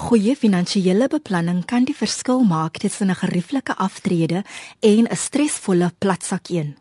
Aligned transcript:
Goeie 0.00 0.32
finansiële 0.32 1.10
beplanning 1.12 1.58
kan 1.68 1.84
die 1.84 1.94
verskil 1.94 2.40
maak 2.48 2.78
tussen 2.80 3.10
'n 3.10 3.20
gerieflike 3.22 3.76
aftrede 3.76 4.44
en 4.80 5.04
'n 5.06 5.16
stresvolle 5.16 5.92
platsak 5.98 6.48
1. 6.48 6.76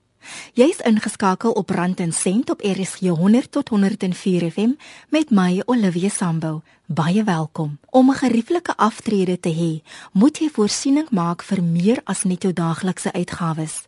Jy's 0.54 0.80
ingeskakel 0.80 1.52
op 1.52 1.70
Rand 1.70 2.00
en 2.00 2.14
Sent 2.14 2.50
op 2.50 2.62
RSG 2.62 3.00
100 3.00 3.52
tot 3.52 3.70
104 3.70 4.52
FM 4.52 4.72
met 5.10 5.30
my 5.30 5.62
Olivia 5.66 6.10
Sambu. 6.10 6.60
Baie 6.86 7.24
welkom. 7.24 7.80
Om 7.90 8.10
'n 8.10 8.16
gerieflike 8.16 8.78
aftrede 8.78 9.40
te 9.40 9.54
hê, 9.54 9.90
moet 10.12 10.38
jy 10.38 10.50
voorsiening 10.50 11.10
maak 11.10 11.44
vir 11.44 11.64
meer 11.64 12.02
as 12.04 12.24
net 12.24 12.42
jou 12.42 12.54
daaglikse 12.54 13.14
uitgawes. 13.14 13.82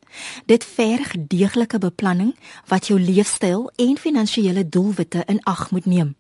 Dit 0.45 0.65
verg 0.65 1.15
deeglike 1.27 1.77
beplanning 1.77 2.35
wat 2.67 2.87
jou 2.87 2.99
leefstyl 2.99 3.71
en 3.75 3.97
finansiële 3.97 4.69
doelwitte 4.69 5.23
in 5.25 5.43
ag 5.43 5.71
moet 5.71 5.85
neem. 5.85 6.15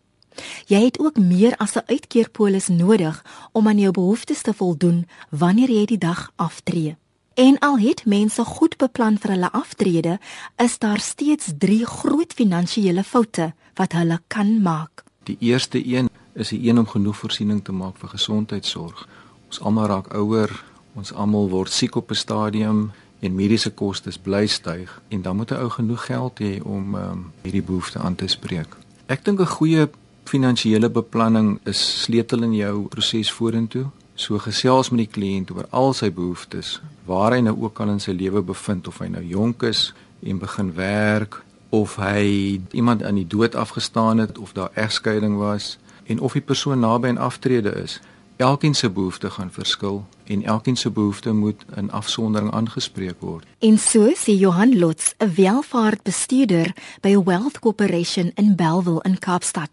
Jy 0.65 0.83
het 0.83 0.99
ook 0.99 1.17
meer 1.17 1.57
as 1.57 1.75
'n 1.75 1.85
uitkeerpolis 1.85 2.67
nodig 2.67 3.25
om 3.51 3.67
aan 3.67 3.79
jou 3.79 3.91
behoeftes 3.91 4.41
te 4.41 4.53
voldoen 4.53 5.07
wanneer 5.29 5.69
jy 5.69 5.85
die 5.85 5.97
dag 5.97 6.31
aftree. 6.35 6.97
En 7.33 7.59
al 7.59 7.79
het 7.79 8.05
mense 8.05 8.43
goed 8.43 8.77
beplan 8.77 9.17
vir 9.17 9.31
hulle 9.31 9.51
aftrede, 9.51 10.19
is 10.57 10.77
daar 10.79 10.99
steeds 10.99 11.51
3 11.57 11.85
groot 11.85 12.33
finansiële 12.33 13.03
foute 13.03 13.53
wat 13.73 13.91
hulle 13.91 14.21
kan 14.27 14.61
maak. 14.61 15.03
Die 15.23 15.37
eerste 15.39 15.87
een 15.87 16.09
is 16.33 16.49
die 16.49 16.67
een 16.67 16.79
om 16.79 16.87
genoeg 16.87 17.17
voorsiening 17.17 17.63
te 17.63 17.71
maak 17.71 17.97
vir 17.97 18.09
gesondheidsorg. 18.09 19.07
Ons 19.47 19.59
almal 19.59 19.85
raak 19.85 20.13
ouer, 20.13 20.63
ons 20.93 21.13
almal 21.13 21.49
word 21.49 21.71
siek 21.71 21.95
op 21.95 22.11
'n 22.11 22.15
stadium 22.15 22.91
en 23.19 23.35
mediese 23.35 23.71
kostes 23.71 24.17
bly 24.17 24.47
styg 24.47 25.01
en 25.07 25.21
dan 25.21 25.35
moet 25.35 25.51
'n 25.51 25.61
ou 25.63 25.69
genoeg 25.69 26.05
geld 26.05 26.39
hê 26.39 26.61
om 26.63 26.95
um, 26.95 27.31
hierdie 27.41 27.63
behoefte 27.63 27.99
aan 27.99 28.15
te 28.15 28.27
spreek. 28.27 28.77
Ek 29.05 29.25
dink 29.25 29.39
'n 29.39 29.45
goeie 29.45 29.89
finansiële 30.25 30.89
beplanning 30.89 31.59
is 31.65 32.03
sleutel 32.03 32.43
in 32.43 32.53
jou 32.53 32.87
proses 32.87 33.31
vorentoe. 33.31 33.85
So 34.15 34.37
gesels 34.37 34.91
met 34.91 35.05
die 35.05 35.13
kliënt 35.15 35.51
oor 35.55 35.67
al 35.71 35.93
sy 35.97 36.11
behoeftes, 36.13 36.79
waar 37.05 37.33
hy 37.33 37.41
nou 37.41 37.55
ook 37.63 37.79
al 37.81 37.95
in 37.95 37.99
sy 38.03 38.13
lewe 38.13 38.43
bevind 38.45 38.87
of 38.87 38.99
hy 39.01 39.07
nou 39.07 39.23
jonk 39.23 39.63
is 39.63 39.93
en 40.21 40.39
begin 40.39 40.73
werk 40.77 41.41
of 41.71 41.95
hy 41.95 42.59
iemand 42.71 43.03
aan 43.03 43.15
die 43.15 43.27
dood 43.27 43.55
afgestaan 43.55 44.17
het 44.17 44.37
of 44.37 44.51
daar 44.53 44.71
egskeiding 44.75 45.37
was 45.39 45.77
en 46.05 46.19
of 46.19 46.35
die 46.35 46.43
persoon 46.43 46.83
naby 46.83 47.07
aan 47.07 47.17
aftrede 47.17 47.71
is. 47.81 47.99
Elkeen 48.41 48.73
se 48.75 48.89
behoefte 48.89 49.29
gaan 49.29 49.51
verskil 49.51 50.05
en 50.25 50.43
elkeen 50.43 50.77
se 50.77 50.89
behoefte 50.89 51.31
moet 51.31 51.63
in 51.75 51.91
afsondering 51.91 52.51
aangespreek 52.51 53.19
word. 53.19 53.45
En 53.59 53.77
so 53.77 54.11
sê 54.15 54.33
Johan 54.33 54.79
Lotz, 54.79 55.13
'n 55.17 55.33
welvaartbestuurder 55.35 56.73
by 57.01 57.17
Wealth 57.17 57.59
Corporation 57.59 58.31
in 58.35 58.55
Bellville 58.55 59.01
in 59.03 59.19
Kaapstad. 59.19 59.69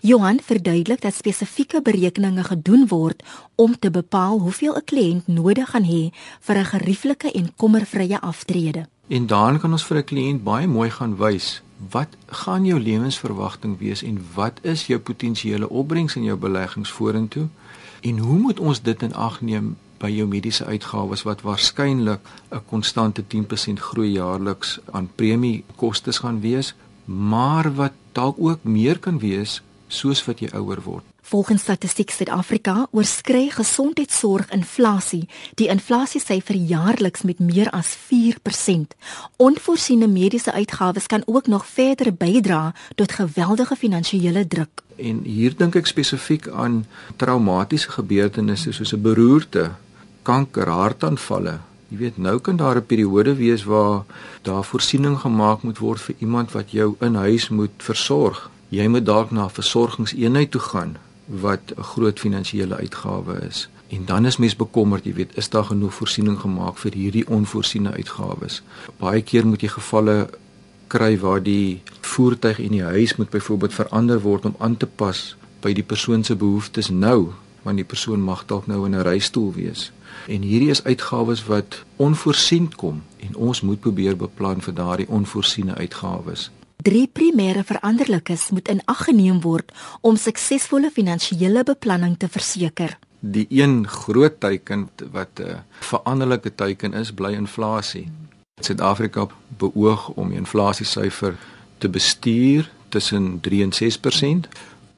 Johan 0.00 0.40
verduidelik 0.42 1.00
dat 1.00 1.14
spesifieke 1.14 1.82
berekeninge 1.82 2.44
gedoen 2.44 2.88
word 2.88 3.22
om 3.54 3.78
te 3.78 3.90
bepaal 3.90 4.38
hoeveel 4.38 4.76
'n 4.76 4.84
kliënt 4.84 5.26
nodig 5.26 5.70
gaan 5.70 5.84
hê 5.84 6.10
vir 6.40 6.56
'n 6.56 6.64
gerieflike 6.64 7.32
en 7.32 7.54
kommervrye 7.56 8.20
aftrede. 8.20 8.88
En 9.08 9.26
dan 9.26 9.58
kan 9.60 9.72
ons 9.72 9.84
vir 9.84 9.96
'n 9.96 10.04
kliënt 10.04 10.42
baie 10.42 10.66
mooi 10.66 10.90
gaan 10.90 11.16
wys 11.16 11.62
wat 11.90 12.08
gaan 12.26 12.64
jou 12.64 12.80
lewensverwagting 12.80 13.78
wees 13.78 14.02
en 14.02 14.20
wat 14.34 14.58
is 14.62 14.86
jou 14.86 15.00
potensiële 15.00 15.68
opbrengs 15.68 16.16
in 16.16 16.22
jou 16.22 16.36
beleggings 16.36 16.90
vorentoe 16.90 17.48
en 18.00 18.18
hoe 18.18 18.38
moet 18.38 18.60
ons 18.60 18.82
dit 18.82 19.02
in 19.02 19.14
ag 19.14 19.40
neem 19.40 19.76
by 20.02 20.10
jou 20.10 20.26
mediese 20.26 20.64
uitgawes 20.64 21.22
wat 21.22 21.42
waarskynlik 21.46 22.20
'n 22.50 22.62
konstante 22.66 23.22
10% 23.26 23.80
groei 23.80 24.12
jaarliks 24.12 24.78
aan 24.90 25.10
premie 25.14 25.64
kostes 25.76 26.18
gaan 26.18 26.40
wees 26.40 26.74
maar 27.04 27.74
wat 27.74 27.92
dalk 28.12 28.36
ook 28.38 28.64
meer 28.64 28.98
kan 28.98 29.18
wees 29.18 29.62
soos 29.92 30.22
wat 30.24 30.40
jy 30.40 30.48
ouer 30.56 30.80
word. 30.84 31.04
Volgens 31.32 31.62
Statistiek 31.62 32.10
Suid-Afrika 32.10 32.86
oorskry 32.90 33.46
gesondheidsorg 33.54 34.50
inflasie 34.52 35.22
die 35.60 35.68
inflasiesyfer 35.72 36.56
jaarliks 36.56 37.22
met 37.28 37.38
meer 37.40 37.70
as 37.70 37.94
4%. 38.10 38.96
Onvoorsiene 39.36 40.08
mediese 40.10 40.52
uitgawes 40.52 41.06
kan 41.06 41.22
ook 41.26 41.46
nog 41.46 41.66
verder 41.66 42.12
bydra 42.14 42.74
tot 42.94 43.12
geweldige 43.12 43.76
finansiële 43.76 44.46
druk. 44.46 44.82
En 44.96 45.22
hier 45.24 45.56
dink 45.56 45.76
ek 45.78 45.88
spesifiek 45.88 46.48
aan 46.48 46.82
traumatiese 47.16 47.94
gebeurtenisse 47.96 48.72
soos 48.72 48.92
'n 48.92 49.02
beroerte, 49.02 49.70
kanker, 50.22 50.68
hartaanvalle. 50.68 51.60
Jy 51.88 51.96
weet, 51.98 52.16
nou 52.16 52.38
kan 52.40 52.56
daar 52.56 52.76
'n 52.76 52.86
periode 52.86 53.34
wees 53.34 53.64
waar 53.64 54.04
daar 54.42 54.64
voorsiening 54.64 55.18
gemaak 55.18 55.62
moet 55.62 55.78
word 55.78 56.00
vir 56.00 56.14
iemand 56.18 56.52
wat 56.52 56.70
jou 56.70 56.96
in 57.00 57.14
huis 57.14 57.48
moet 57.48 57.76
versorg 57.76 58.50
jy 58.72 58.86
moet 58.88 59.04
dalk 59.06 59.30
na 59.30 59.44
'n 59.44 59.56
versorgingseenheid 59.60 60.50
toe 60.50 60.60
gaan 60.60 60.96
wat 61.26 61.60
'n 61.76 61.82
groot 61.82 62.18
finansiële 62.18 62.76
uitgawe 62.76 63.34
is. 63.48 63.68
En 63.88 64.04
dan 64.04 64.26
is 64.26 64.36
mens 64.36 64.56
bekommerd, 64.56 65.04
jy 65.04 65.14
weet, 65.14 65.36
is 65.36 65.48
daar 65.48 65.64
genoeg 65.64 65.94
voorsiening 65.94 66.40
gemaak 66.40 66.78
vir 66.78 66.92
hierdie 66.92 67.28
onvoorsiene 67.28 67.90
uitgawes? 67.90 68.62
Baie 68.96 69.22
keer 69.22 69.46
moet 69.46 69.60
jy 69.60 69.68
gevalle 69.68 70.30
kry 70.86 71.18
waar 71.18 71.42
die 71.42 71.82
voertuig 72.00 72.58
en 72.60 72.68
die 72.68 72.82
huis 72.82 73.16
moet 73.16 73.30
byvoorbeeld 73.30 73.74
verander 73.74 74.20
word 74.20 74.44
om 74.44 74.54
aan 74.58 74.76
te 74.76 74.86
pas 74.86 75.36
by 75.60 75.72
die 75.72 75.82
persoon 75.82 76.24
se 76.24 76.36
behoeftes 76.36 76.88
nou, 76.88 77.32
want 77.62 77.76
die 77.76 77.84
persoon 77.84 78.20
mag 78.20 78.46
dalk 78.46 78.66
nou 78.66 78.86
in 78.86 78.94
'n 78.94 79.02
reistool 79.02 79.52
wees. 79.52 79.92
En 80.26 80.42
hierdie 80.42 80.70
is 80.70 80.84
uitgawes 80.84 81.44
wat 81.44 81.84
onvoorsien 81.96 82.74
kom 82.74 83.02
en 83.16 83.36
ons 83.36 83.60
moet 83.60 83.80
probeer 83.80 84.16
beplan 84.16 84.60
vir 84.60 84.74
daardie 84.74 85.08
onvoorsiene 85.08 85.74
uitgawes. 85.74 86.50
Drie 86.82 87.06
primêre 87.06 87.62
veranderlikes 87.62 88.50
moet 88.50 88.68
in 88.68 88.80
ag 88.90 89.04
geneem 89.06 89.40
word 89.44 89.70
om 90.00 90.16
suksesvolle 90.16 90.90
finansiële 90.90 91.62
beplanning 91.68 92.16
te 92.18 92.28
verseker. 92.28 92.96
Die 93.20 93.46
een 93.50 93.86
groot 93.88 94.40
teiken 94.40 94.88
wat 95.12 95.38
'n 95.38 95.42
uh, 95.42 95.58
veranderlike 95.80 96.54
teiken 96.54 96.92
is, 96.94 97.12
bly 97.12 97.32
inflasie. 97.32 98.08
Suid-Afrika 98.60 99.28
beoog 99.58 100.08
om 100.08 100.28
die 100.28 100.38
inflasiesyfer 100.38 101.36
te 101.78 101.88
bestuur 101.88 102.70
tussen 102.88 103.40
3 103.40 103.62
en 103.62 103.72
6%. 104.46 104.48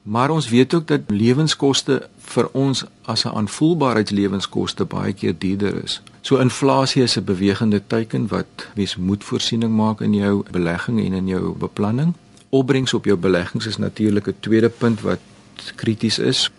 Maar 0.01 0.29
ons 0.29 0.49
weet 0.49 0.73
ook 0.73 0.87
dat 0.87 1.01
lewenskoste 1.07 2.09
vir 2.17 2.49
ons 2.51 2.85
as 3.01 3.25
'n 3.25 3.35
aanvoelbaarheidslewensskoste 3.35 4.85
baie 4.85 5.13
keer 5.13 5.35
duurder 5.37 5.83
is. 5.83 6.01
So 6.25 6.37
inflasie 6.37 7.03
is 7.03 7.15
'n 7.17 7.23
bewegende 7.23 7.87
teiken 7.87 8.27
wat 8.27 8.47
mens 8.75 8.95
moet 8.95 9.23
voorsiening 9.23 9.75
maak 9.75 10.01
in 10.01 10.13
jou 10.13 10.43
belegging 10.51 11.05
en 11.05 11.13
in 11.13 11.27
jou 11.27 11.57
beplanning. 11.57 12.13
Opbrengs 12.49 12.93
op 12.93 13.05
jou 13.05 13.17
beleggings 13.17 13.65
is 13.65 13.77
natuurlik 13.77 14.27
'n 14.27 14.35
tweede 14.39 14.69
punt 14.69 15.01
wat 15.01 15.19
krities 15.75 16.19
is. 16.19 16.49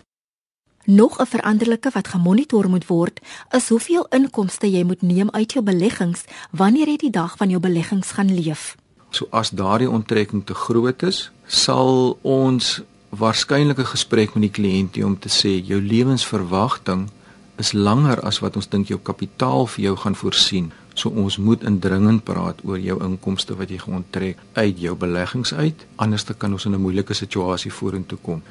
Nog 0.83 1.19
'n 1.19 1.25
veranderlike 1.25 1.89
wat 1.93 2.07
gemonitor 2.07 2.69
moet 2.69 2.87
word, 2.87 3.19
is 3.49 3.69
hoeveel 3.69 4.05
inkomste 4.09 4.71
jy 4.71 4.83
moet 4.83 5.01
neem 5.01 5.31
uit 5.31 5.53
jou 5.53 5.63
beleggings 5.63 6.23
wanneer 6.51 6.87
jy 6.87 6.97
die 6.97 7.11
dag 7.11 7.37
van 7.37 7.49
jou 7.49 7.59
beleggings 7.59 8.11
gaan 8.11 8.33
leef. 8.33 8.75
So 9.09 9.27
as 9.29 9.49
daardie 9.49 9.89
onttrekking 9.89 10.45
te 10.45 10.53
groot 10.53 11.03
is, 11.03 11.31
sal 11.45 12.17
ons 12.21 12.81
waarskynlik 13.09 13.77
'n 13.77 13.85
gesprek 13.85 14.33
met 14.33 14.53
die 14.53 14.61
kliënt 14.61 14.95
hê 14.95 15.03
om 15.03 15.19
te 15.19 15.29
sê 15.29 15.65
jou 15.65 15.81
lewensverwagting 15.81 17.09
is 17.57 17.73
langer 17.73 18.19
as 18.21 18.39
wat 18.39 18.55
ons 18.55 18.69
dink 18.69 18.87
jou 18.91 18.99
kapitaal 19.03 19.67
vir 19.67 19.83
jou 19.83 19.95
gaan 20.03 20.15
voorsien. 20.15 20.71
So 20.97 21.09
ons 21.09 21.37
moet 21.37 21.63
indringend 21.63 22.23
praat 22.23 22.61
oor 22.65 22.79
jou 22.79 22.97
inkomste 23.05 23.57
wat 23.57 23.69
jy 23.69 23.77
geonttrek 23.81 24.39
uit 24.53 24.79
jou 24.79 24.95
beleggings 24.95 25.53
uit, 25.53 25.85
anders 25.95 26.25
dan 26.25 26.37
kan 26.37 26.53
ons 26.53 26.65
in 26.65 26.73
'n 26.73 26.81
moeilike 26.81 27.13
situasie 27.13 27.71
vorentoe 27.71 28.17
kom. 28.21 28.41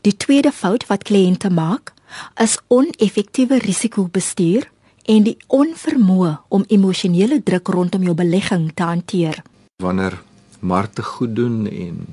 Die 0.00 0.16
tweede 0.16 0.52
fout 0.52 0.86
wat 0.86 1.04
kliënte 1.04 1.50
maak, 1.50 1.92
is 2.36 2.58
oneffektiewe 2.68 3.58
risikobestuur 3.58 4.70
en 5.04 5.22
die 5.22 5.36
onvermoë 5.46 6.36
om 6.48 6.64
emosionele 6.68 7.42
druk 7.42 7.68
rondom 7.68 8.02
jou 8.02 8.14
belegging 8.14 8.70
te 8.74 8.82
hanteer. 8.82 9.42
Wanneer 9.82 10.22
markte 10.60 11.02
goed 11.02 11.34
doen 11.36 11.66
en 11.66 12.06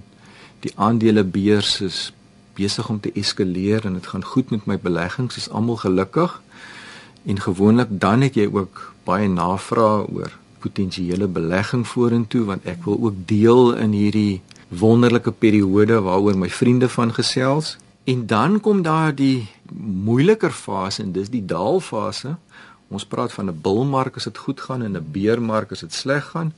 die 0.60 0.72
aandelebeurs 0.76 1.82
is 1.82 2.12
besig 2.54 2.90
om 2.90 3.00
te 3.00 3.12
eskaleer 3.14 3.86
en 3.86 3.94
dit 3.94 4.08
gaan 4.08 4.24
goed 4.24 4.50
met 4.50 4.66
my 4.66 4.78
beleggings, 4.80 5.38
is 5.38 5.50
almal 5.50 5.76
gelukkig. 5.76 6.42
En 7.26 7.40
gewoonlik 7.40 7.88
dan 7.90 8.22
het 8.22 8.36
jy 8.36 8.50
ook 8.52 8.94
baie 9.04 9.30
navrae 9.30 10.06
oor 10.08 10.38
potensiële 10.62 11.28
belegging 11.28 11.88
vorentoe 11.88 12.44
want 12.46 12.66
ek 12.70 12.84
wil 12.86 13.00
ook 13.02 13.22
deel 13.30 13.74
in 13.82 13.96
hierdie 13.98 14.42
wonderlike 14.68 15.32
periode 15.32 16.00
waaroor 16.06 16.38
my 16.38 16.50
vriende 16.50 16.90
van 16.90 17.14
gesels. 17.14 17.78
En 18.04 18.26
dan 18.28 18.60
kom 18.60 18.82
daar 18.82 19.16
die 19.16 19.48
moeiliker 20.06 20.52
fase 20.52 21.04
en 21.04 21.12
dis 21.12 21.30
die 21.30 21.46
daalfase. 21.46 22.36
Ons 22.90 23.06
praat 23.06 23.34
van 23.34 23.50
'n 23.50 23.62
bullmark 23.62 24.16
as 24.16 24.24
dit 24.24 24.38
goed 24.38 24.62
gaan 24.62 24.82
en 24.82 24.98
'n 24.98 25.12
beermark 25.12 25.72
as 25.72 25.80
dit 25.80 25.94
sleg 25.94 26.26
gaan. 26.26 26.54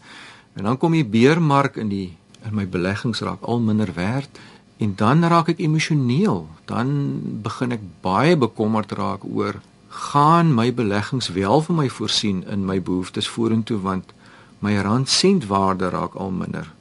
En 0.54 0.64
dan 0.64 0.78
kom 0.78 0.92
die 0.92 1.06
beermark 1.06 1.76
in 1.76 1.90
die 1.90 2.18
in 2.46 2.56
my 2.56 2.68
beleggings 2.68 3.20
raak 3.20 3.42
al 3.42 3.60
minder 3.60 3.94
werd 3.94 4.30
en 4.78 4.96
dan 4.96 5.24
raak 5.24 5.50
ek 5.54 5.60
emosioneel. 5.60 6.48
Dan 6.66 7.20
begin 7.44 7.76
ek 7.76 7.84
baie 8.02 8.38
bekommerd 8.38 8.92
raak 8.92 9.24
oor 9.24 9.62
gaan 9.94 10.54
my 10.54 10.74
beleggings 10.74 11.30
wel 11.36 11.62
vir 11.62 11.76
my 11.76 11.90
voorsien 11.90 12.42
in 12.50 12.66
my 12.66 12.80
behoeftes 12.82 13.30
vorentoe 13.30 13.78
want 13.78 14.14
my 14.60 14.74
rand 14.82 15.10
sentwaarde 15.10 15.90
raak 15.94 16.16
al 16.16 16.32
minder. 16.32 16.72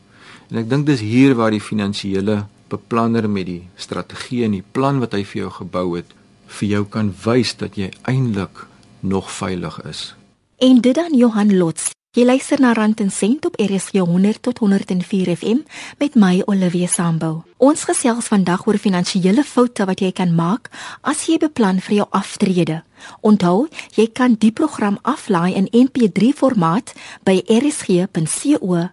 En 0.50 0.62
ek 0.62 0.70
dink 0.70 0.86
dis 0.88 1.04
hier 1.04 1.36
waar 1.36 1.52
die 1.52 1.60
finansiële 1.60 2.44
beplanner 2.72 3.28
met 3.28 3.46
die 3.46 3.62
strategie 3.76 4.44
en 4.46 4.56
die 4.56 4.64
plan 4.72 5.00
wat 5.02 5.12
hy 5.12 5.24
vir 5.28 5.44
jou 5.44 5.52
gebou 5.60 5.86
het 5.98 6.16
vir 6.52 6.68
jou 6.68 6.84
kan 6.96 7.12
wys 7.24 7.54
dat 7.60 7.76
jy 7.80 7.90
eintlik 8.08 8.66
nog 9.00 9.30
veilig 9.32 9.80
is. 9.88 10.12
En 10.60 10.80
dit 10.80 10.94
dan 10.94 11.16
Johan 11.16 11.56
Lots. 11.56 11.90
Jy 12.12 12.26
luister 12.28 12.60
na 12.60 12.74
Rand 12.76 13.00
en 13.00 13.08
Sent 13.10 13.46
op 13.48 13.54
RSG 13.56 14.02
100 14.04 14.42
tot 14.44 14.58
104 14.58 15.36
FM 15.36 15.62
met 15.98 16.14
my 16.14 16.42
Olivia 16.44 16.84
Sambu. 16.86 17.40
Ons 17.56 17.86
gesels 17.88 18.26
vandag 18.28 18.66
oor 18.68 18.76
finansiële 18.76 19.40
foute 19.48 19.86
wat 19.88 20.02
jy 20.04 20.10
kan 20.12 20.34
maak 20.36 20.68
as 21.08 21.24
jy 21.24 21.38
beplan 21.40 21.80
vir 21.80 21.94
jou 22.02 22.06
aftrede. 22.12 22.82
Onthou, 23.24 23.64
jy 23.96 24.12
kan 24.12 24.36
die 24.36 24.52
program 24.52 24.98
aflaai 25.08 25.56
in 25.56 25.72
MP3 25.72 26.36
formaat 26.36 26.92
by 27.24 27.40
rsg.co.za. 27.48 28.90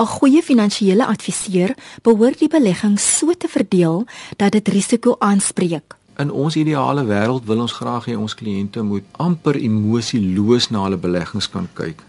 'n 0.00 0.06
Goeie 0.06 0.42
finansiële 0.42 1.06
adviseur 1.06 1.74
behoort 2.02 2.38
die 2.38 2.48
belegging 2.48 3.00
so 3.00 3.32
te 3.32 3.48
verdeel 3.48 4.04
dat 4.36 4.52
dit 4.52 4.68
risiko 4.68 5.16
aanspreek. 5.18 5.99
In 6.20 6.30
ons 6.30 6.56
ideale 6.56 7.04
wêreld 7.08 7.46
wil 7.48 7.64
ons 7.64 7.72
graag 7.72 8.10
hê 8.10 8.16
ons 8.18 8.34
kliënte 8.36 8.82
moet 8.84 9.06
amper 9.16 9.56
emosieloos 9.56 10.68
na 10.70 10.84
hulle 10.84 11.00
beleggings 11.00 11.48
kan 11.48 11.68
kyk 11.78 12.02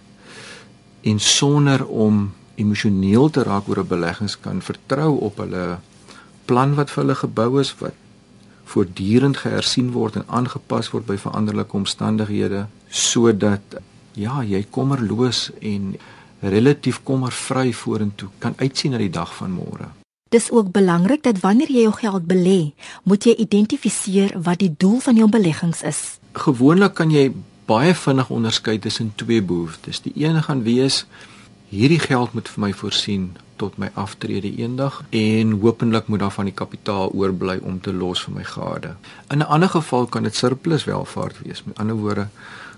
en 1.01 1.19
sonder 1.19 1.85
om 1.87 2.33
emosioneel 2.61 3.29
te 3.29 3.43
raak 3.43 3.69
oor 3.69 3.79
'n 3.81 3.87
beleggings 3.87 4.35
kan 4.39 4.61
vertrou 4.61 5.11
op 5.27 5.37
hulle 5.37 5.79
plan 6.45 6.75
wat 6.75 6.89
vir 6.91 7.03
hulle 7.03 7.15
gebou 7.15 7.59
is 7.59 7.71
wat 7.79 7.95
voortdurend 8.71 9.37
gehersien 9.37 9.91
word 9.91 10.15
en 10.15 10.27
aangepas 10.27 10.91
word 10.91 11.05
by 11.05 11.17
veranderlike 11.17 11.77
omstandighede 11.77 12.67
sodat 12.89 13.79
ja, 14.13 14.43
jy 14.43 14.65
kommerloos 14.69 15.51
en 15.59 15.95
relatief 16.41 17.03
kommervry 17.03 17.73
vorentoe 17.73 18.29
kan 18.39 18.53
uitsien 18.57 18.91
na 18.91 18.97
die 18.97 19.13
dag 19.13 19.35
van 19.35 19.51
môre. 19.51 20.00
Dis 20.31 20.51
ook 20.51 20.71
belangrik 20.71 21.23
dat 21.23 21.39
wanneer 21.43 21.67
jy 21.67 21.81
jou 21.83 21.91
geld 21.91 22.23
belê, 22.23 22.71
moet 23.03 23.25
jy 23.27 23.33
identifiseer 23.43 24.31
wat 24.39 24.61
die 24.63 24.71
doel 24.71 25.01
van 25.03 25.17
jou 25.19 25.27
beleggings 25.27 25.81
is. 25.83 25.99
Gewoonlik 26.39 26.93
kan 26.95 27.11
jy 27.11 27.33
baie 27.67 27.91
vinnig 27.91 28.29
onderskei 28.31 28.77
tussen 28.79 29.09
twee 29.19 29.43
behoeftes. 29.43 29.99
Die 30.05 30.13
een 30.15 30.39
gaan 30.43 30.63
wees 30.63 31.01
hierdie 31.67 31.99
geld 31.99 32.31
moet 32.31 32.47
vir 32.47 32.63
my 32.63 32.71
voorsien 32.71 33.25
tot 33.59 33.75
my 33.75 33.91
aftrede 33.99 34.47
eendag 34.55 35.01
en 35.09 35.51
hopelik 35.65 36.07
moet 36.07 36.23
daar 36.23 36.35
van 36.37 36.47
die 36.47 36.55
kapitaal 36.55 37.11
oorbly 37.11 37.59
om 37.59 37.81
te 37.83 37.91
los 37.91 38.23
vir 38.23 38.35
my 38.39 38.47
gade. 38.55 38.95
In 39.27 39.43
'n 39.43 39.51
ander 39.51 39.69
geval 39.69 40.07
kan 40.07 40.23
dit 40.23 40.35
surplus 40.35 40.87
welvaart 40.87 41.43
wees. 41.43 41.63
Met 41.63 41.77
ander 41.77 41.95
woorde, 41.95 42.27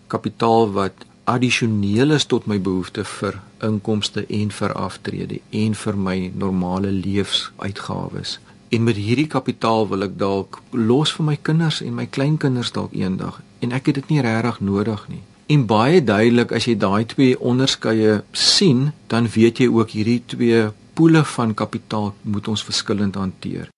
kapitaal 0.08 0.72
wat 0.72 0.94
addisioneel 1.24 2.12
is 2.12 2.26
tot 2.26 2.46
my 2.46 2.60
behoefte 2.62 3.06
vir 3.06 3.40
inkomste 3.64 4.26
en 4.28 4.52
vir 4.52 4.74
aftrede 4.74 5.40
en 5.50 5.76
vir 5.76 5.98
my 5.98 6.18
normale 6.36 6.92
lewensuitgawes. 6.92 8.40
En 8.70 8.84
met 8.84 8.98
hierdie 8.98 9.28
kapitaal 9.28 9.88
wil 9.90 10.08
ek 10.08 10.18
dalk 10.18 10.62
los 10.72 11.14
vir 11.18 11.28
my 11.32 11.38
kinders 11.50 11.82
en 11.82 11.94
my 11.98 12.06
kleinkinders 12.06 12.74
dalk 12.74 12.96
eendag 12.98 13.42
en 13.60 13.72
ek 13.72 13.92
het 13.92 14.02
dit 14.02 14.16
nie 14.16 14.24
regtig 14.26 14.60
nodig 14.62 15.08
nie. 15.10 15.24
En 15.54 15.66
baie 15.68 16.00
duidelik 16.04 16.54
as 16.56 16.66
jy 16.70 16.78
daai 16.80 17.04
twee 17.06 17.36
onderskeie 17.40 18.22
sien, 18.32 18.92
dan 19.12 19.28
weet 19.28 19.60
jy 19.60 19.68
ook 19.70 19.92
hierdie 19.98 20.22
twee 20.26 20.70
poele 20.94 21.24
van 21.36 21.54
kapitaal 21.54 22.14
moet 22.22 22.48
ons 22.48 22.64
verskillend 22.64 23.16
hanteer. 23.20 23.73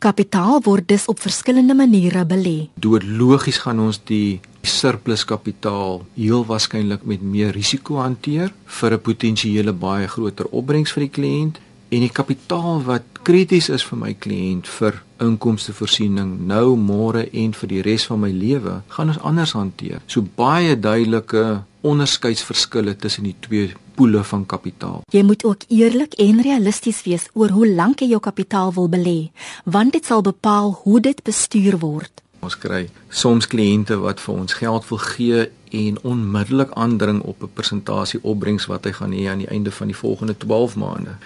Kapitaal 0.00 0.62
word 0.64 0.86
dus 0.88 1.02
op 1.12 1.18
verskillende 1.20 1.74
maniere 1.76 2.22
belê. 2.24 2.70
Dood 2.80 3.02
logies 3.04 3.58
gaan 3.60 3.82
ons 3.84 3.98
die 4.08 4.40
surplus 4.64 5.26
kapitaal 5.28 6.00
heel 6.14 6.46
waarskynlik 6.48 7.02
met 7.04 7.20
meer 7.20 7.52
risiko 7.52 7.98
hanteer 8.00 8.48
vir 8.78 8.96
'n 8.96 9.00
potensiële 9.08 9.72
baie 9.72 10.08
groter 10.08 10.46
opbrengs 10.56 10.92
vir 10.96 11.02
die 11.04 11.14
kliënt 11.18 11.60
en 11.90 12.00
die 12.00 12.16
kapitaal 12.20 12.80
wat 12.84 13.04
krities 13.22 13.68
is 13.68 13.84
vir 13.84 13.98
my 13.98 14.14
kliënt 14.14 14.66
vir 14.78 15.02
inkomstevoorsiening 15.20 16.46
nou, 16.46 16.76
môre 16.76 17.26
en 17.32 17.52
vir 17.52 17.68
die 17.68 17.82
res 17.82 18.06
van 18.10 18.22
my 18.24 18.30
lewe, 18.30 18.80
gaan 18.88 19.12
ons 19.12 19.20
anders 19.26 19.52
hanteer. 19.52 20.00
So 20.06 20.24
baie 20.36 20.76
duidelike 20.78 21.62
onderskeidsverskille 21.80 22.96
tussen 22.96 23.24
die 23.24 23.36
twee 23.40 23.70
poele 23.96 24.22
van 24.24 24.46
kapitaal. 24.46 25.02
Jy 25.12 25.22
moet 25.28 25.44
ook 25.44 25.64
eerlik 25.68 26.16
en 26.20 26.40
realisties 26.44 27.02
wees 27.04 27.28
oor 27.32 27.52
hoe 27.56 27.68
lank 27.68 28.00
jy 28.00 28.12
jou 28.14 28.20
kapitaal 28.20 28.72
wil 28.76 28.88
belê, 28.88 29.30
want 29.64 29.92
dit 29.92 30.04
sal 30.04 30.24
bepaal 30.24 30.72
hoe 30.84 31.00
dit 31.00 31.22
bestuur 31.24 31.78
word. 31.80 32.12
Ons 32.40 32.56
kry 32.56 32.86
soms 33.12 33.48
kliënte 33.52 33.98
wat 34.00 34.20
vir 34.24 34.34
ons 34.34 34.56
geld 34.56 34.86
wil 34.88 35.00
gee 35.04 35.48
en 35.76 35.98
onmiddellik 36.08 36.72
aandring 36.72 37.20
op 37.22 37.42
'n 37.42 37.52
persentasie 37.54 38.20
opbrengs 38.22 38.66
wat 38.66 38.84
hy 38.84 38.92
gaan 38.92 39.12
hê 39.12 39.28
aan 39.28 39.44
die 39.44 39.52
einde 39.52 39.70
van 39.70 39.86
die 39.86 39.96
volgende 39.96 40.36
12 40.36 40.76
maande. 40.76 41.16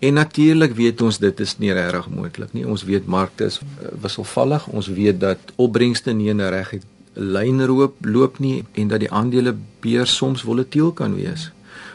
En 0.00 0.14
natuurlik 0.16 0.72
weet 0.74 1.02
ons 1.04 1.18
dit 1.18 1.40
is 1.40 1.58
nie 1.58 1.72
regtig 1.76 2.08
moontlik 2.08 2.52
nie. 2.56 2.64
Ons 2.64 2.86
weet 2.88 3.06
markte 3.06 3.44
is 3.50 3.60
uh, 3.60 3.90
wisselvallig. 4.00 4.66
Ons 4.72 4.88
weet 4.88 5.20
dat 5.20 5.52
opbrengste 5.60 6.12
nie 6.16 6.30
in 6.32 6.40
'n 6.40 6.52
reguit 6.54 6.86
lyn 7.14 7.66
loop 7.66 7.94
loop 8.00 8.38
nie 8.38 8.64
en 8.72 8.88
dat 8.88 9.00
die 9.00 9.10
aandelebeurs 9.10 10.16
soms 10.16 10.42
volatiel 10.42 10.92
kan 10.92 11.14
wees. 11.14 11.50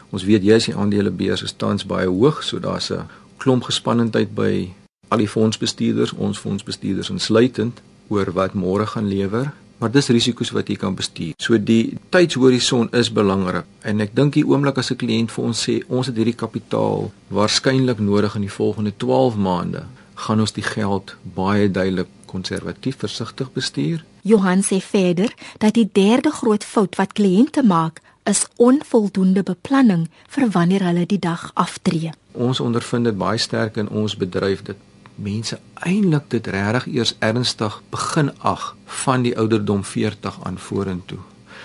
Ons 0.10 0.24
weet 0.24 0.44
jy 0.44 0.54
as 0.54 0.66
die 0.70 0.76
aandelebeurs 0.76 1.42
is 1.42 1.54
tans 1.58 1.86
baie 1.86 2.08
hoog, 2.08 2.44
so 2.44 2.60
daar's 2.60 2.92
'n 2.92 3.08
klomp 3.38 3.64
gespannendheid 3.64 4.36
by 4.36 4.70
al 5.08 5.18
die 5.18 5.30
fondsbestuurders, 5.30 6.14
ons 6.14 6.40
fondsbestuurders 6.40 7.10
insluitend 7.10 7.82
oor 8.08 8.32
wat 8.32 8.54
môre 8.54 8.86
gaan 8.86 9.08
lewer, 9.08 9.54
maar 9.78 9.92
dis 9.92 10.08
risiko's 10.08 10.52
wat 10.56 10.70
jy 10.70 10.76
kan 10.80 10.96
bestuur. 10.96 11.34
So 11.38 11.58
die 11.58 11.98
tydshorison 12.10 12.90
is 12.96 13.12
belangrik 13.12 13.66
en 13.84 14.02
ek 14.06 14.16
dink 14.16 14.34
die 14.34 14.46
oomblik 14.48 14.78
as 14.78 14.92
'n 14.92 15.00
kliënt 15.02 15.32
vir 15.32 15.44
ons 15.46 15.68
sê 15.68 15.82
ons 15.88 16.08
het 16.08 16.16
hierdie 16.16 16.36
kapitaal 16.36 17.12
waarskynlik 17.30 18.00
nodig 18.00 18.36
in 18.36 18.42
die 18.42 18.58
volgende 18.60 18.94
12 18.98 19.36
maande, 19.36 19.84
gaan 20.16 20.40
ons 20.40 20.52
die 20.52 20.64
geld 20.64 21.16
baie 21.24 21.72
duidelik 21.72 22.08
konservatief 22.26 22.98
versigtig 22.98 23.52
bestuur. 23.52 24.04
Johan 24.22 24.64
sê 24.64 24.82
verder 24.82 25.34
dat 25.58 25.74
die 25.74 25.90
derde 25.92 26.32
groot 26.32 26.64
fout 26.64 26.96
wat 26.96 27.14
kliënte 27.14 27.64
maak 27.64 28.02
is 28.24 28.48
onvoldoende 28.56 29.44
beplanning 29.44 30.08
vir 30.28 30.50
wanneer 30.50 30.84
hulle 30.84 31.06
die 31.06 31.20
dag 31.20 31.52
aftree. 31.54 32.12
Ons 32.32 32.60
ondervind 32.60 33.06
dit 33.06 33.18
baie 33.18 33.38
sterk 33.38 33.78
in 33.78 33.90
ons 33.90 34.18
bedryf 34.18 34.64
dat 34.64 34.76
mense 35.16 35.60
eintlik 35.74 36.30
dit 36.30 36.48
regtig 36.48 36.88
eers 36.88 37.16
ernstig 37.20 37.82
begin 37.90 38.32
ag 38.40 38.76
van 39.04 39.22
die 39.22 39.38
ouderdom 39.38 39.84
40 39.84 40.40
aan 40.44 40.58
vorentoe 40.58 41.20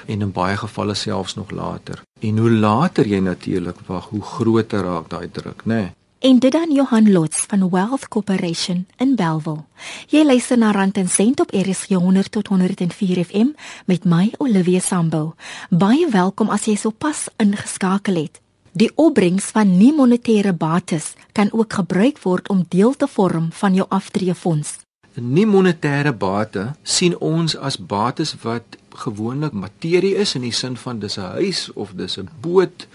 en 0.06 0.20
in 0.20 0.32
baie 0.32 0.56
gevalle 0.56 0.94
selfs 0.94 1.35
nog 1.35 1.50
later. 1.50 2.02
En 2.20 2.38
hoe 2.38 2.50
later 2.50 3.06
jy 3.06 3.19
natuurlik 3.19 3.79
wag, 3.87 4.08
hoe 4.08 4.23
groter 4.23 4.82
raak 4.82 5.11
daai 5.11 5.31
druk, 5.31 5.64
né? 5.64 5.75
Nee. 5.75 5.91
En 6.20 6.38
dit 6.38 6.52
dan 6.52 6.73
Johan 6.73 7.12
Lots 7.12 7.44
van 7.49 7.70
Wealth 7.70 8.08
Corporation 8.08 8.87
in 8.97 9.14
Bellville. 9.17 9.64
Jy 10.06 10.25
luister 10.25 10.58
na 10.58 10.70
Rand 10.70 10.97
en 10.97 11.08
Sent 11.08 11.41
op 11.41 11.50
RSG 11.50 11.88
100 11.88 12.31
tot 12.31 12.47
104 12.47 13.25
FM 13.25 13.47
met 13.87 14.04
my 14.04 14.33
Olivia 14.38 14.80
Sambu. 14.80 15.30
Baie 15.71 16.11
welkom 16.11 16.52
as 16.52 16.69
jy 16.69 16.76
sopas 16.76 17.28
ingeskakel 17.37 18.21
het. 18.21 18.40
Die 18.72 18.90
opbrengs 18.94 19.48
van 19.50 19.72
nie-monetêre 19.74 20.52
bates 20.54 21.14
kan 21.34 21.48
ook 21.50 21.72
gebruik 21.72 22.20
word 22.22 22.48
om 22.48 22.62
deel 22.68 22.94
te 22.94 23.08
vorm 23.10 23.48
van 23.50 23.74
jou 23.74 23.86
aftreefonds. 23.88 24.78
'n 25.18 25.32
Nie-monetêre 25.32 26.12
bate 26.12 26.74
sien 26.82 27.18
ons 27.18 27.56
as 27.56 27.76
bates 27.78 28.34
wat 28.42 28.62
gewoonlik 28.94 29.52
materie 29.52 30.14
is 30.14 30.34
in 30.34 30.42
die 30.42 30.52
sin 30.52 30.76
van 30.76 30.98
dis 30.98 31.18
'n 31.18 31.20
huis 31.20 31.72
of 31.74 31.92
dis 31.96 32.16
'n 32.18 32.28
boot 32.40 32.86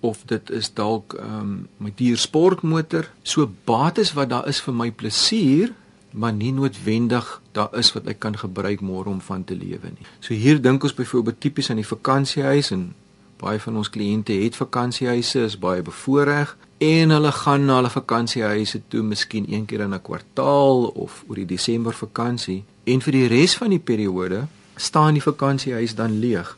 of 0.00 0.22
dit 0.26 0.50
is 0.50 0.74
dalk 0.74 1.14
ehm 1.14 1.40
um, 1.40 1.68
my 1.76 1.92
dier 1.94 2.16
sportmotor. 2.16 3.10
So 3.22 3.50
bates 3.64 4.12
wat 4.12 4.28
daar 4.28 4.48
is 4.48 4.60
vir 4.60 4.74
my 4.74 4.90
plesier, 4.90 5.72
maar 6.10 6.32
nie 6.32 6.52
noodwendig 6.52 7.40
daar 7.52 7.74
is 7.78 7.92
wat 7.92 8.06
ek 8.06 8.18
kan 8.18 8.36
gebruik 8.36 8.80
môre 8.80 9.08
om 9.08 9.20
van 9.20 9.44
te 9.44 9.54
lewe 9.54 9.88
nie. 9.88 10.06
So 10.20 10.34
hier 10.34 10.62
dink 10.62 10.82
ons 10.82 10.94
byvoorbeeld 10.94 11.40
tipies 11.40 11.70
aan 11.70 11.76
die 11.76 11.92
vakansiehuis 11.94 12.70
en 12.70 12.94
Baie 13.42 13.58
van 13.58 13.76
ons 13.80 13.88
kliënte 13.90 14.36
het 14.38 14.54
vakansiehuise, 14.54 15.40
is 15.48 15.58
baie 15.58 15.82
bevoordeel 15.82 16.52
en 16.82 17.10
hulle 17.10 17.32
gaan 17.34 17.64
na 17.66 17.80
hulle 17.80 17.90
vakansiehuise 17.90 18.80
toe 18.90 19.02
miskien 19.02 19.48
een 19.50 19.64
keer 19.66 19.82
in 19.86 19.94
'n 19.94 20.02
kwartaal 20.02 20.86
of 21.04 21.24
oor 21.28 21.34
die 21.34 21.50
Desember 21.54 21.94
vakansie 21.94 22.62
en 22.84 23.02
vir 23.02 23.12
die 23.12 23.26
res 23.26 23.56
van 23.56 23.70
die 23.70 23.82
periode 23.90 24.46
staan 24.76 25.14
die 25.14 25.22
vakansiehuis 25.22 25.94
dan 25.94 26.18
leeg. 26.18 26.56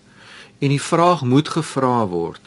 En 0.59 0.69
die 0.69 0.83
vraag 0.83 1.25
moet 1.25 1.49
gevra 1.49 2.07
word: 2.07 2.41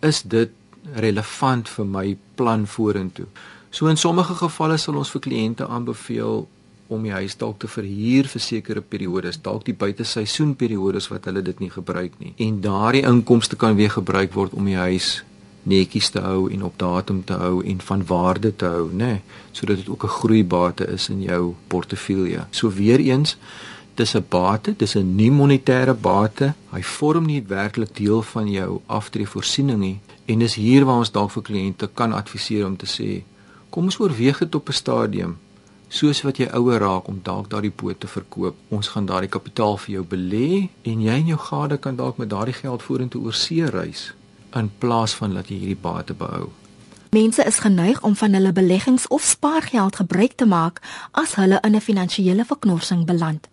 Is 0.00 0.22
dit 0.22 0.50
relevant 0.94 1.68
vir 1.68 1.86
my 1.86 2.16
plan 2.34 2.66
vorentoe? 2.66 3.26
So 3.70 3.86
in 3.86 3.96
sommige 3.96 4.34
gevalle 4.34 4.76
sal 4.76 4.96
ons 4.96 5.10
vir 5.10 5.20
kliënte 5.20 5.66
aanbeveel 5.66 6.48
om 6.90 7.02
die 7.06 7.14
huis 7.14 7.36
dalk 7.38 7.60
te 7.62 7.68
verhuur 7.70 8.28
vir 8.32 8.42
sekere 8.42 8.82
periodes, 8.82 9.38
dalk 9.42 9.64
die 9.68 9.76
buiteseisoenperiodes 9.78 11.08
wat 11.12 11.28
hulle 11.30 11.42
dit 11.46 11.60
nie 11.62 11.70
gebruik 11.70 12.16
nie. 12.18 12.34
En 12.42 12.60
daardie 12.64 13.04
inkomste 13.06 13.56
kan 13.56 13.76
weer 13.78 13.92
gebruik 13.94 14.34
word 14.34 14.56
om 14.58 14.66
die 14.66 14.78
huis 14.78 15.20
netjies 15.70 16.08
te 16.10 16.22
hou 16.24 16.48
en 16.50 16.64
op 16.66 16.78
datum 16.80 17.20
te 17.24 17.36
hou 17.38 17.60
en 17.62 17.82
van 17.84 18.04
waarde 18.08 18.52
te 18.56 18.66
hou, 18.66 18.88
nê, 18.92 19.20
sodat 19.52 19.82
dit 19.82 19.88
ook 19.88 20.04
'n 20.04 20.16
groeibate 20.20 20.86
is 20.86 21.08
in 21.08 21.22
jou 21.22 21.54
portefeulje. 21.68 22.46
So 22.50 22.70
weer 22.70 22.98
eens, 22.98 23.36
dis 23.94 24.14
'n 24.16 24.24
bate, 24.28 24.74
dis 24.76 24.96
'n 24.96 25.14
nie 25.16 25.30
monetêre 25.30 25.94
bate. 25.94 26.54
Hy 26.70 26.82
vorm 26.82 27.26
nie 27.26 27.44
werklik 27.46 27.96
deel 27.96 28.22
van 28.22 28.50
jou 28.50 28.80
aftreevoorsiening 28.86 29.78
nie 29.78 30.00
en 30.26 30.38
dis 30.38 30.54
hier 30.54 30.84
waar 30.84 30.98
ons 30.98 31.10
dalk 31.10 31.30
vir 31.30 31.42
kliënte 31.42 31.88
kan 31.94 32.12
adviseer 32.12 32.66
om 32.66 32.76
te 32.76 32.86
sê, 32.86 33.22
kom 33.70 33.84
ons 33.84 33.98
oorweeg 33.98 34.38
dit 34.38 34.54
op 34.54 34.68
'n 34.68 34.72
stadium 34.72 35.38
soos 35.90 36.22
wat 36.22 36.38
jy 36.38 36.46
ouer 36.54 36.78
raak 36.78 37.08
om 37.10 37.18
dalk 37.26 37.50
daardie 37.50 37.74
boot 37.74 37.98
te 38.00 38.06
verkoop. 38.06 38.56
Ons 38.70 38.92
gaan 38.94 39.08
daardie 39.10 39.30
kapitaal 39.30 39.76
vir 39.82 39.94
jou 39.98 40.04
belê 40.06 40.70
en 40.86 41.02
jy 41.02 41.18
en 41.18 41.26
jou 41.34 41.38
gade 41.50 41.78
kan 41.82 41.98
dalk 41.98 42.22
met 42.22 42.30
daardie 42.30 42.54
geld 42.54 42.82
vorentoe 42.86 43.24
oor 43.26 43.34
see 43.34 43.66
reis 43.66 44.12
in 44.54 44.70
plaas 44.78 45.14
van 45.18 45.34
dat 45.34 45.50
jy 45.50 45.58
hierdie 45.58 45.82
bate 45.82 46.14
behou. 46.14 46.48
Mense 47.10 47.42
is 47.42 47.58
geneig 47.58 48.02
om 48.06 48.14
van 48.16 48.34
hulle 48.38 48.52
beleggings 48.54 49.08
of 49.08 49.22
spaargeld 49.26 49.96
gebruik 49.98 50.38
te 50.38 50.46
maak 50.46 50.78
as 51.10 51.34
hulle 51.34 51.58
in 51.66 51.74
'n 51.74 51.80
finansiële 51.80 52.44
verknorsing 52.44 53.04
beland. 53.06 53.48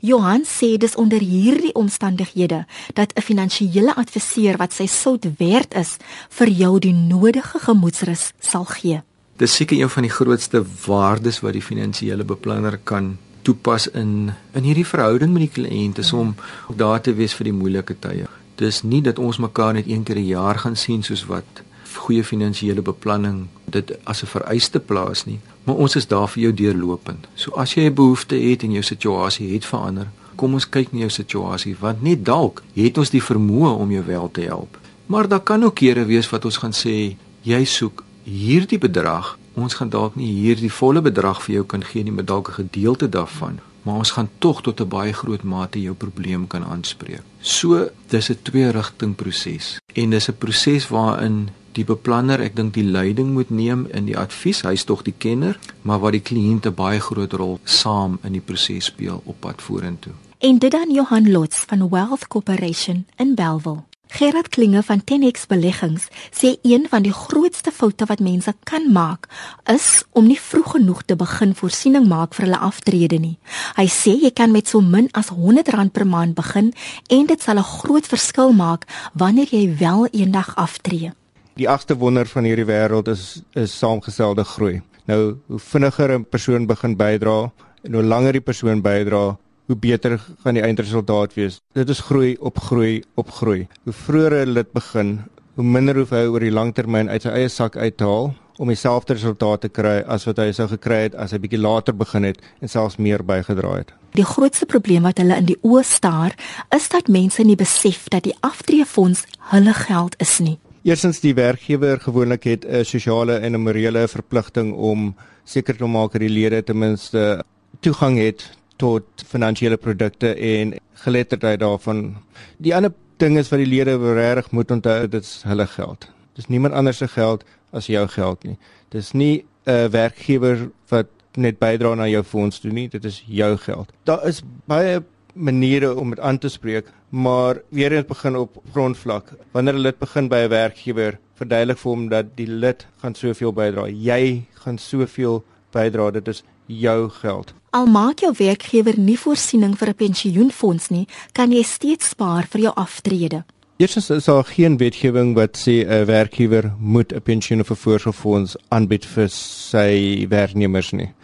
Johan 0.00 0.44
sê 0.44 0.76
dis 0.76 0.94
onder 0.94 1.20
hierdie 1.20 1.74
omstandighede 1.74 2.66
dat 2.92 3.12
'n 3.14 3.20
finansiële 3.20 3.94
adviseur 3.94 4.56
wat 4.56 4.72
sy 4.72 4.86
sout 4.86 5.26
werd 5.36 5.74
is, 5.74 5.96
vir 6.28 6.48
jou 6.48 6.78
die 6.78 6.94
nodige 6.94 7.58
gemoedsrus 7.58 8.32
sal 8.38 8.64
gee. 8.64 9.02
Dis 9.36 9.54
seker 9.54 9.78
een 9.80 9.90
van 9.90 10.02
die 10.02 10.12
grootste 10.12 10.64
waardes 10.86 11.40
wat 11.40 11.52
die 11.56 11.64
finansiële 11.64 12.24
beplanner 12.24 12.78
kan 12.84 13.16
toepas 13.42 13.88
in 13.90 14.32
in 14.52 14.62
hierdie 14.62 14.86
verhouding 14.86 15.32
met 15.32 15.46
die 15.46 15.54
kliënt 15.56 15.98
is 15.98 16.12
om 16.12 16.34
daar 16.76 17.00
te 17.00 17.14
wees 17.14 17.34
vir 17.34 17.48
die 17.48 17.56
moeilike 17.56 17.96
tye. 17.98 18.28
Dis 18.60 18.82
nie 18.82 19.00
dat 19.02 19.18
ons 19.18 19.40
mekaar 19.42 19.72
net 19.74 19.88
een 19.88 20.02
keer 20.02 20.18
'n 20.18 20.26
jaar 20.26 20.58
gaan 20.58 20.76
sien 20.76 21.02
soos 21.02 21.24
wat 21.26 21.62
goeie 21.94 22.24
finansiële 22.24 22.82
beplanning 22.82 23.46
dit 23.64 23.92
as 24.04 24.22
'n 24.22 24.26
vereiste 24.26 24.80
plaas 24.80 25.24
nie, 25.24 25.40
maar 25.64 25.76
ons 25.76 25.96
is 25.96 26.06
daar 26.06 26.28
vir 26.28 26.42
jou 26.42 26.52
deurlopend. 26.52 27.26
So 27.34 27.50
as 27.50 27.74
jy 27.74 27.86
'n 27.86 27.94
behoefte 27.94 28.36
het 28.36 28.62
en 28.62 28.72
jou 28.72 28.82
situasie 28.82 29.52
het 29.54 29.64
verander, 29.64 30.08
kom 30.36 30.54
ons 30.54 30.68
kyk 30.68 30.92
na 30.92 30.98
jou 30.98 31.10
situasie 31.10 31.76
want 31.80 32.02
net 32.02 32.24
dalk 32.24 32.62
het 32.74 32.98
ons 32.98 33.10
die 33.10 33.22
vermoë 33.22 33.78
om 33.78 33.90
jou 33.90 34.04
wel 34.06 34.30
te 34.30 34.40
help. 34.40 34.78
Maar 35.06 35.28
daar 35.28 35.40
kan 35.40 35.64
ook 35.64 35.74
kere 35.74 36.04
wees 36.04 36.30
wat 36.30 36.44
ons 36.44 36.56
gaan 36.56 36.72
sê 36.72 37.16
jy 37.42 37.64
soek 37.64 38.04
hierdie 38.24 38.78
bedrag, 38.78 39.38
ons 39.54 39.74
gaan 39.74 39.90
dalk 39.90 40.16
nie 40.16 40.32
hierdie 40.32 40.72
volle 40.72 41.00
bedrag 41.00 41.42
vir 41.42 41.54
jou 41.54 41.64
kan 41.64 41.84
gee 41.84 42.02
nie, 42.02 42.12
maar 42.12 42.24
dalk 42.24 42.48
'n 42.48 42.64
gedeelte 42.64 43.08
daarvan 43.08 43.60
maar 43.82 43.94
ons 43.94 44.10
gaan 44.10 44.30
tog 44.38 44.62
tot 44.62 44.80
'n 44.80 44.88
baie 44.88 45.12
groot 45.12 45.42
mate 45.42 45.82
jou 45.82 45.94
probleem 45.94 46.46
kan 46.46 46.64
aanspreek. 46.64 47.22
So, 47.40 47.88
dis 48.06 48.30
'n 48.30 48.38
twee-rigting 48.42 49.14
proses 49.14 49.78
en 49.92 50.10
dis 50.10 50.28
'n 50.28 50.38
proses 50.38 50.88
waarin 50.88 51.50
die 51.72 51.84
beplanner, 51.84 52.40
ek 52.40 52.56
dink 52.56 52.74
die 52.74 52.84
leiding 52.84 53.32
moet 53.32 53.50
neem 53.50 53.86
in 53.90 54.04
die 54.04 54.18
advies, 54.18 54.60
hy's 54.62 54.84
tog 54.84 55.02
die 55.02 55.14
kenner, 55.18 55.58
maar 55.82 55.98
waar 55.98 56.12
die 56.12 56.22
kliënt 56.22 56.66
'n 56.66 56.74
baie 56.74 57.00
groot 57.00 57.32
rol 57.32 57.58
saam 57.64 58.18
in 58.22 58.32
die 58.32 58.40
proses 58.40 58.84
speel 58.84 59.22
op 59.24 59.40
pad 59.40 59.62
vorentoe. 59.62 60.12
En 60.38 60.58
dit 60.58 60.70
dan 60.70 60.90
Johan 60.90 61.30
Lots 61.30 61.64
van 61.66 61.88
Wealth 61.88 62.28
Corporation 62.28 63.06
in 63.16 63.34
Bellville. 63.34 63.82
Gerard 64.12 64.48
Klinge 64.48 64.82
van 64.82 65.00
10X 65.00 65.46
Beleggings 65.48 66.10
sê 66.36 66.50
een 66.62 66.84
van 66.90 67.02
die 67.02 67.12
grootste 67.16 67.72
foute 67.72 68.04
wat 68.10 68.20
mense 68.20 68.52
kan 68.68 68.90
maak 68.92 69.24
is 69.72 70.04
om 70.12 70.26
nie 70.28 70.36
vroeg 70.40 70.74
genoeg 70.74 71.00
te 71.08 71.16
begin 71.16 71.54
voorsiening 71.56 72.04
maak 72.10 72.36
vir 72.36 72.44
hulle 72.44 72.58
aftrede 72.60 73.16
nie. 73.22 73.38
Hy 73.78 73.86
sê 73.88 74.12
jy 74.20 74.30
kan 74.36 74.52
met 74.52 74.68
so 74.68 74.84
min 74.84 75.08
as 75.16 75.30
R100 75.32 75.94
per 75.96 76.04
maand 76.04 76.36
begin 76.36 76.74
en 77.08 77.24
dit 77.26 77.40
sal 77.40 77.56
'n 77.56 77.64
groot 77.64 78.06
verskil 78.06 78.52
maak 78.52 78.84
wanneer 79.14 79.48
jy 79.48 79.78
wel 79.80 80.06
eendag 80.12 80.56
aftree. 80.56 81.12
Die 81.56 81.68
agste 81.68 81.96
wonder 81.96 82.26
van 82.26 82.44
hierdie 82.44 82.68
wêreld 82.68 83.08
is 83.08 83.40
is 83.54 83.78
saamgestelde 83.78 84.44
groei. 84.44 84.82
Nou, 85.06 85.38
hoe 85.46 85.58
vinniger 85.58 86.18
'n 86.18 86.28
persoon 86.28 86.66
begin 86.66 86.96
bydra 86.96 87.50
en 87.82 87.94
hoe 87.94 88.02
langer 88.02 88.32
die 88.32 88.44
persoon 88.44 88.82
bydra, 88.82 89.38
hoe 89.72 89.80
beter 89.80 90.18
gaan 90.44 90.58
die 90.58 90.64
eindresultaat 90.64 91.34
wees. 91.34 91.60
Dit 91.72 91.88
is 91.88 92.04
groei 92.04 92.36
op 92.40 92.60
groei 92.60 93.02
op 93.16 93.30
groei. 93.32 93.66
Hoe 93.86 93.96
vroeër 94.04 94.38
hy 94.42 94.44
dit 94.60 94.72
begin, 94.76 95.16
hoe 95.56 95.64
minder 95.64 95.96
hoef 96.00 96.12
hy 96.12 96.26
oor 96.28 96.44
die 96.44 96.52
langtermyn 96.52 97.10
uit 97.12 97.24
sy 97.24 97.32
eie 97.32 97.50
sak 97.52 97.76
uit 97.76 97.96
te 97.96 98.08
haal 98.08 98.32
om 98.60 98.68
dieselfde 98.68 99.16
resultate 99.16 99.66
te 99.66 99.72
kry 99.80 99.94
as 100.12 100.26
wat 100.28 100.38
hy 100.42 100.50
sou 100.54 100.68
gekry 100.70 101.06
het 101.06 101.14
as 101.18 101.32
hy 101.32 101.40
bietjie 101.42 101.60
later 101.60 101.96
begin 101.96 102.28
het 102.28 102.42
en 102.60 102.68
selfs 102.68 102.98
meer 103.00 103.24
bygedra 103.24 103.78
het. 103.80 103.94
Die 104.12 104.26
grootste 104.28 104.68
probleem 104.68 105.08
wat 105.08 105.22
hulle 105.22 105.38
in 105.40 105.48
die 105.48 105.56
oë 105.64 105.82
staar, 105.88 106.36
is 106.76 106.90
dat 106.92 107.08
mense 107.08 107.42
nie 107.48 107.56
besef 107.56 108.10
dat 108.12 108.28
die 108.28 108.36
aftreefonds 108.44 109.24
hulle 109.54 109.72
geld 109.72 110.18
is 110.20 110.36
nie. 110.44 110.58
Eerstens 110.84 111.22
die 111.24 111.32
werkgewer 111.38 112.00
gewoonlik 112.02 112.44
het 112.44 112.64
'n 112.66 112.84
sosiale 112.84 113.40
en 113.40 113.54
'n 113.54 113.64
morele 113.64 114.08
verpligting 114.08 114.74
om 114.74 115.14
seker 115.44 115.76
te 115.76 115.86
maak 115.86 116.12
dat 116.12 116.20
die 116.20 116.28
lede 116.28 116.62
ten 116.62 116.78
minste 116.78 117.44
toegang 117.80 118.18
het 118.18 118.50
tot 118.76 119.24
finansiële 119.26 119.76
produkte 119.76 120.34
en 120.34 120.74
geletterdheid 121.04 121.60
daarvan. 121.60 122.16
Die 122.58 122.74
ander 122.74 122.92
ding 123.16 123.38
is 123.38 123.48
wat 123.52 123.62
die 123.62 123.70
lede 123.70 123.96
regtig 124.14 124.50
moet 124.50 124.70
onthou, 124.70 125.08
dit 125.08 125.22
is 125.22 125.42
hulle 125.46 125.66
geld. 125.66 126.08
Dis 126.34 126.48
niemand 126.48 126.74
anders 126.74 126.96
se 127.02 127.08
geld 127.08 127.44
as 127.72 127.86
jou 127.86 128.06
geld 128.08 128.44
nie. 128.44 128.58
Dis 128.88 129.12
nie 129.12 129.44
'n 129.66 129.90
werkgewer 129.90 130.70
wat 130.88 131.08
net 131.36 131.58
bydra 131.58 131.94
na 131.94 132.06
jou 132.08 132.22
fonds 132.22 132.60
toe 132.60 132.72
nie, 132.72 132.88
dit 132.88 133.04
is 133.04 133.22
jou 133.26 133.56
geld. 133.56 133.92
Daar 134.04 134.26
is 134.26 134.42
baie 134.66 135.02
maniere 135.34 135.94
om 135.96 136.10
dit 136.10 136.20
aan 136.20 136.38
te 136.38 136.48
spreek, 136.48 136.86
maar 137.08 137.60
weer 137.68 137.92
eens 137.92 138.06
begin 138.06 138.36
op 138.36 138.62
grondvlak. 138.72 139.32
Wanneer 139.52 139.74
'n 139.74 139.78
lid 139.78 139.98
begin 139.98 140.28
by 140.28 140.44
'n 140.44 140.48
werkgewer, 140.48 141.18
verduidelik 141.34 141.78
vir 141.78 141.90
hom 141.90 142.08
dat 142.08 142.36
die 142.36 142.46
lid 142.46 142.86
gaan 143.00 143.14
soveel 143.14 143.52
bydra. 143.52 143.86
Jy 143.86 144.44
gaan 144.52 144.78
soveel 144.78 145.44
bydra, 145.70 146.10
dit 146.10 146.28
is 146.28 146.42
jou 146.66 147.08
geld. 147.08 147.54
Al 147.72 147.86
maak 147.88 148.20
jou 148.20 148.34
werkgewer 148.36 148.98
nie 149.00 149.16
voorsiening 149.16 149.72
vir 149.80 149.88
'n 149.88 149.94
pensioenfonds 149.94 150.90
nie, 150.90 151.06
kan 151.32 151.52
jy 151.52 151.62
steeds 151.62 152.08
spaar 152.08 152.44
vir 152.44 152.60
jou 152.60 152.72
aftrede. 152.74 153.44
Eerstens 153.78 154.10
is 154.10 154.24
daar 154.24 154.44
geen 154.44 154.76
wetgewing 154.76 155.34
wat 155.34 155.56
sê 155.56 155.80
'n 155.80 156.04
werkgewer 156.04 156.72
moet 156.78 157.12
'n 157.12 157.22
pensioen 157.22 157.60
of 157.60 157.70
'n 157.70 157.74
voorsorgfonds 157.74 158.56
aanbied 158.68 159.04
vir 159.06 159.28
sy 159.28 160.26
werknemers 160.28 160.92
nie. 160.92 161.14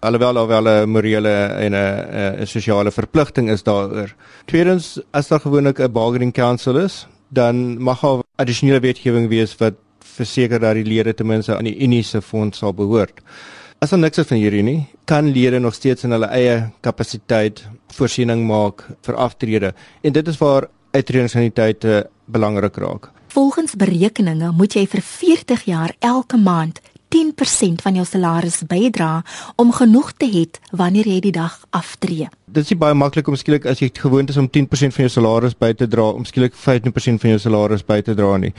Alhoewel 0.00 0.34
daar 0.34 0.46
wel 0.46 0.68
'n 0.68 0.88
morele 0.88 1.46
en 1.66 1.74
'n 1.74 2.46
sosiale 2.46 2.90
verpligting 2.92 3.50
is 3.50 3.62
daaroor. 3.62 4.14
Tweedens, 4.44 5.00
as 5.10 5.28
daar 5.28 5.40
gewoonlik 5.40 5.80
'n 5.80 5.92
bargaining 5.92 6.32
council 6.32 6.76
is, 6.76 7.06
dan 7.28 7.82
mag 7.82 8.00
daar 8.00 8.22
addisionele 8.36 8.80
wetgewing 8.80 9.28
wees 9.28 9.56
wat 9.56 9.74
verseker 9.98 10.60
dat 10.60 10.74
die 10.74 10.84
lede 10.84 11.14
ten 11.14 11.26
minste 11.26 11.56
aan 11.56 11.64
die 11.64 11.80
Unie 11.82 12.02
se 12.02 12.22
fonds 12.22 12.58
sal 12.58 12.72
behoort. 12.72 13.20
As 13.78 13.92
ons 13.94 14.02
niks 14.02 14.18
van 14.26 14.40
hierdie 14.40 14.64
nie, 14.66 14.78
kan 15.06 15.28
lede 15.30 15.60
nog 15.62 15.76
steeds 15.76 16.02
in 16.02 16.10
hulle 16.10 16.26
eie 16.34 16.54
kapasiteit 16.82 17.60
voorsiening 17.94 18.40
maak 18.42 18.82
vir 19.06 19.18
aftrede 19.22 19.68
en 20.02 20.14
dit 20.16 20.30
is 20.32 20.38
waar 20.40 20.66
uitredingsaniteite 20.96 22.00
belangrik 22.26 22.80
raak. 22.82 23.12
Volgens 23.30 23.76
berekeninge 23.78 24.50
moet 24.58 24.74
jy 24.74 24.82
vir 24.90 25.04
40 25.06 25.62
jaar 25.70 25.94
elke 26.02 26.40
maand 26.42 26.80
10% 27.14 27.84
van 27.84 27.94
jou 28.00 28.04
salaris 28.04 28.64
bydra 28.66 29.22
om 29.56 29.70
genoeg 29.72 30.10
te 30.18 30.26
hê 30.26 30.42
wanneer 30.74 31.06
jy 31.06 31.20
die 31.28 31.32
dag 31.36 31.54
aftree. 31.70 32.26
Dit 32.50 32.66
is 32.66 32.80
baie 32.80 32.96
maklik 32.98 33.30
om 33.30 33.38
skielik 33.38 33.68
as 33.70 33.78
jy 33.78 33.92
gewoond 33.94 34.34
is 34.34 34.40
om 34.42 34.48
10% 34.50 34.96
van 34.96 35.06
jou 35.06 35.12
salaris 35.20 35.54
by 35.54 35.70
te 35.78 35.86
dra 35.86 36.08
om 36.10 36.26
skielik 36.26 36.58
15% 36.58 37.22
van 37.22 37.36
jou 37.36 37.38
salaris 37.46 37.86
by 37.86 38.00
te 38.02 38.18
dra 38.18 38.34
nie. 38.42 38.50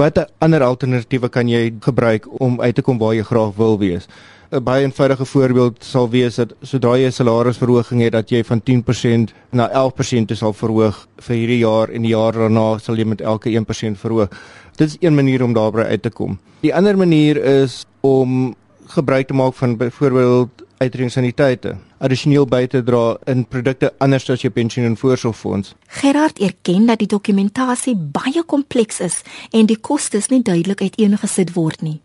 Watter 0.00 0.32
ander 0.40 0.64
alternatiewe 0.64 1.28
kan 1.28 1.52
jy 1.52 1.74
gebruik 1.84 2.24
om 2.40 2.56
uit 2.60 2.74
te 2.74 2.86
kom 2.86 2.96
waar 2.98 3.14
jy 3.18 3.28
graag 3.28 3.52
wil 3.60 3.76
wees? 3.84 4.08
'n 4.50 4.62
baie 4.62 4.84
eenvoudige 4.84 5.24
voorbeeld 5.24 5.84
sal 5.84 6.08
wees 6.10 6.34
dat 6.34 6.54
sodra 6.62 6.96
jy 6.96 7.06
'n 7.06 7.12
salarisverhoging 7.12 8.02
het 8.02 8.12
dat 8.12 8.30
jy 8.30 8.44
van 8.44 8.62
10% 8.62 9.32
na 9.50 9.68
11% 9.68 10.36
sal 10.36 10.52
verhoog 10.52 11.08
vir 11.16 11.36
hierdie 11.36 11.58
jaar 11.58 11.88
en 11.88 12.02
die 12.02 12.14
jaar 12.14 12.32
daarna 12.32 12.78
sal 12.78 12.96
jy 12.96 13.04
met 13.04 13.20
elke 13.20 13.50
1% 13.50 13.98
verhoog. 13.98 14.28
Dit 14.76 14.88
is 14.88 14.96
een 15.00 15.14
manier 15.14 15.42
om 15.42 15.52
daarby 15.52 15.80
uit 15.80 16.02
te 16.02 16.10
kom. 16.10 16.38
Die 16.60 16.74
ander 16.74 16.96
manier 16.96 17.36
is 17.36 17.84
om 18.00 18.54
gebruik 18.86 19.26
te 19.26 19.34
maak 19.34 19.54
van 19.54 19.76
byvoorbeeld 19.76 20.50
uitredingsaniteite 20.78 21.76
addisioneel 21.98 22.46
by 22.46 22.66
te 22.66 22.82
dra 22.82 23.16
in 23.24 23.46
produkte 23.48 23.92
anders 23.98 24.30
as 24.30 24.42
jou 24.42 24.52
pensioen 24.52 24.86
en 24.86 24.96
voorsorgfonds. 24.96 25.74
Gerard 25.86 26.38
erken 26.38 26.86
dat 26.86 26.98
die 26.98 27.06
dokumentasie 27.08 27.96
baie 27.96 28.42
kompleks 28.46 29.00
is 29.00 29.22
en 29.50 29.66
die 29.66 29.80
kostes 29.80 30.28
nie 30.28 30.42
duidelik 30.42 30.80
uiteengesit 30.80 31.54
word 31.54 31.82
nie 31.82 32.00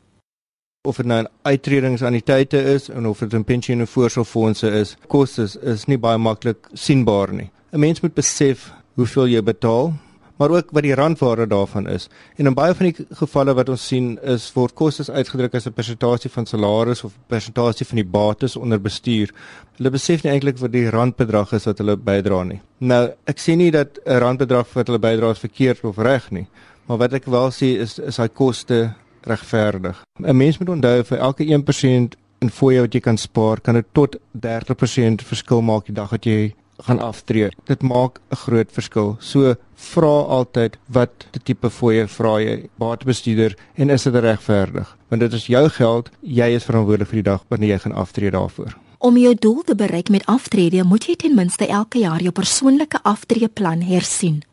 of 0.84 0.98
dit 0.98 1.06
nou 1.06 1.22
'n 1.22 1.28
uitredingsaniteite 1.42 2.64
is 2.64 2.90
en 2.90 3.08
of 3.08 3.20
dit 3.20 3.34
'n 3.34 3.44
pensioen 3.44 3.80
en 3.80 3.88
voorsorgfondse 3.88 4.70
is, 4.72 4.96
kostes 5.08 5.56
is 5.56 5.86
nie 5.86 5.98
baie 5.98 6.18
maklik 6.18 6.68
sienbaar 6.74 7.34
nie. 7.34 7.52
'n 7.72 7.80
Mens 7.80 8.02
moet 8.02 8.14
besef 8.14 8.74
hoeveel 8.96 9.28
jy 9.28 9.44
betaal, 9.44 9.94
maar 10.38 10.50
ook 10.50 10.72
wat 10.72 10.84
die 10.84 10.96
randwaarde 10.96 11.48
daarvan 11.48 11.88
is. 11.88 12.10
En 12.36 12.46
in 12.46 12.54
baie 12.54 12.74
van 12.74 12.86
die 12.86 13.06
gevalle 13.12 13.54
wat 13.54 13.70
ons 13.70 13.88
sien 13.88 14.20
is 14.24 14.54
word 14.54 14.74
kostes 14.74 15.10
uitgedruk 15.10 15.56
as 15.56 15.68
'n 15.68 15.74
persentasie 15.74 16.32
van 16.32 16.46
salaris 16.46 17.04
of 17.04 17.14
persentasie 17.28 17.86
van 17.86 17.96
die 17.96 18.10
bates 18.10 18.56
onder 18.56 18.82
bestuur. 18.82 19.30
Hulle 19.78 19.90
besef 19.90 20.24
nie 20.24 20.32
eintlik 20.32 20.58
wat 20.58 20.72
die 20.72 20.90
randbedrag 20.90 21.54
is 21.54 21.66
wat 21.66 21.78
hulle 21.78 21.98
bydra 21.98 22.44
nie. 22.44 22.62
Nou, 22.78 23.12
ek 23.26 23.38
sê 23.40 23.56
nie 23.56 23.72
dat 23.72 24.00
'n 24.06 24.20
randbedrag 24.20 24.74
wat 24.74 24.88
hulle 24.88 25.00
bydra 25.00 25.30
is 25.30 25.40
verkeerd 25.40 25.84
of 25.84 25.98
reg 25.98 26.32
nie, 26.32 26.48
maar 26.88 26.98
wat 26.98 27.14
ek 27.14 27.26
wel 27.26 27.52
sê 27.52 27.80
is 27.80 28.00
is 28.00 28.18
hy 28.18 28.28
koste 28.28 28.96
regverdig. 29.22 30.02
'n 30.20 30.38
Mens 30.38 30.58
moet 30.58 30.70
onthou 30.70 31.04
vir 31.04 31.18
elke 31.18 31.44
1% 31.44 32.16
in 32.42 32.50
fooie 32.50 32.82
wat 32.82 32.94
jy 32.94 33.00
kan 33.00 33.18
spaar, 33.18 33.62
kan 33.62 33.78
dit 33.78 33.86
tot 33.92 34.18
30% 34.32 35.22
verskil 35.22 35.62
maak 35.62 35.86
die 35.86 35.94
dag 35.94 36.10
wat 36.10 36.26
jy 36.26 36.54
gaan 36.82 37.00
aftree. 37.00 37.50
Dit 37.66 37.82
maak 37.82 38.20
'n 38.32 38.36
groot 38.36 38.72
verskil. 38.72 39.16
So 39.20 39.56
vra 39.76 40.16
altyd 40.38 40.78
wat 40.88 41.10
tipe 41.44 41.70
fooie 41.70 42.08
vra 42.08 42.40
jy 42.40 42.70
batebestuurder 42.76 43.56
en 43.76 43.90
is 43.90 44.04
dit 44.04 44.16
regverdig? 44.16 44.98
Want 45.08 45.22
dit 45.22 45.34
is 45.34 45.46
jou 45.46 45.70
geld, 45.70 46.10
jy 46.22 46.50
is 46.56 46.64
verantwoordelik 46.64 47.10
vir 47.10 47.22
die 47.24 47.30
dag 47.32 47.44
wanneer 47.48 47.70
jy 47.70 47.80
gaan 47.80 47.94
aftree 47.94 48.32
daarvoor. 48.32 48.78
Om 48.98 49.18
jou 49.18 49.36
doel 49.36 49.62
te 49.64 49.76
bereik 49.76 50.10
met 50.10 50.26
aftrede, 50.26 50.84
moet 50.84 51.06
jy 51.06 51.16
ten 51.16 51.36
minste 51.36 51.68
elke 51.68 52.00
jaar 52.00 52.22
jou 52.22 52.32
persoonlike 52.32 53.00
aftreeplan 53.04 53.82
hersien. 53.82 54.44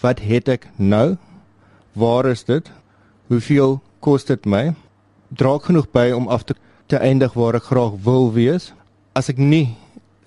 Wat 0.00 0.20
het 0.20 0.48
ek 0.48 0.68
nou? 0.76 1.16
Waar 1.92 2.26
is 2.26 2.44
dit? 2.44 2.70
Hoeveel 3.28 3.74
kos 4.00 4.24
dit 4.24 4.46
my? 4.48 4.70
Dra 5.36 5.50
ek 5.58 5.66
genoeg 5.68 5.90
by 5.92 6.06
om 6.16 6.30
af 6.32 6.46
te, 6.48 6.54
te 6.88 6.96
eindig 6.96 7.34
waar 7.36 7.58
ek 7.58 7.66
graag 7.68 7.98
wil 8.06 8.30
wees? 8.32 8.70
As 9.12 9.28
ek 9.28 9.36
nie 9.36 9.76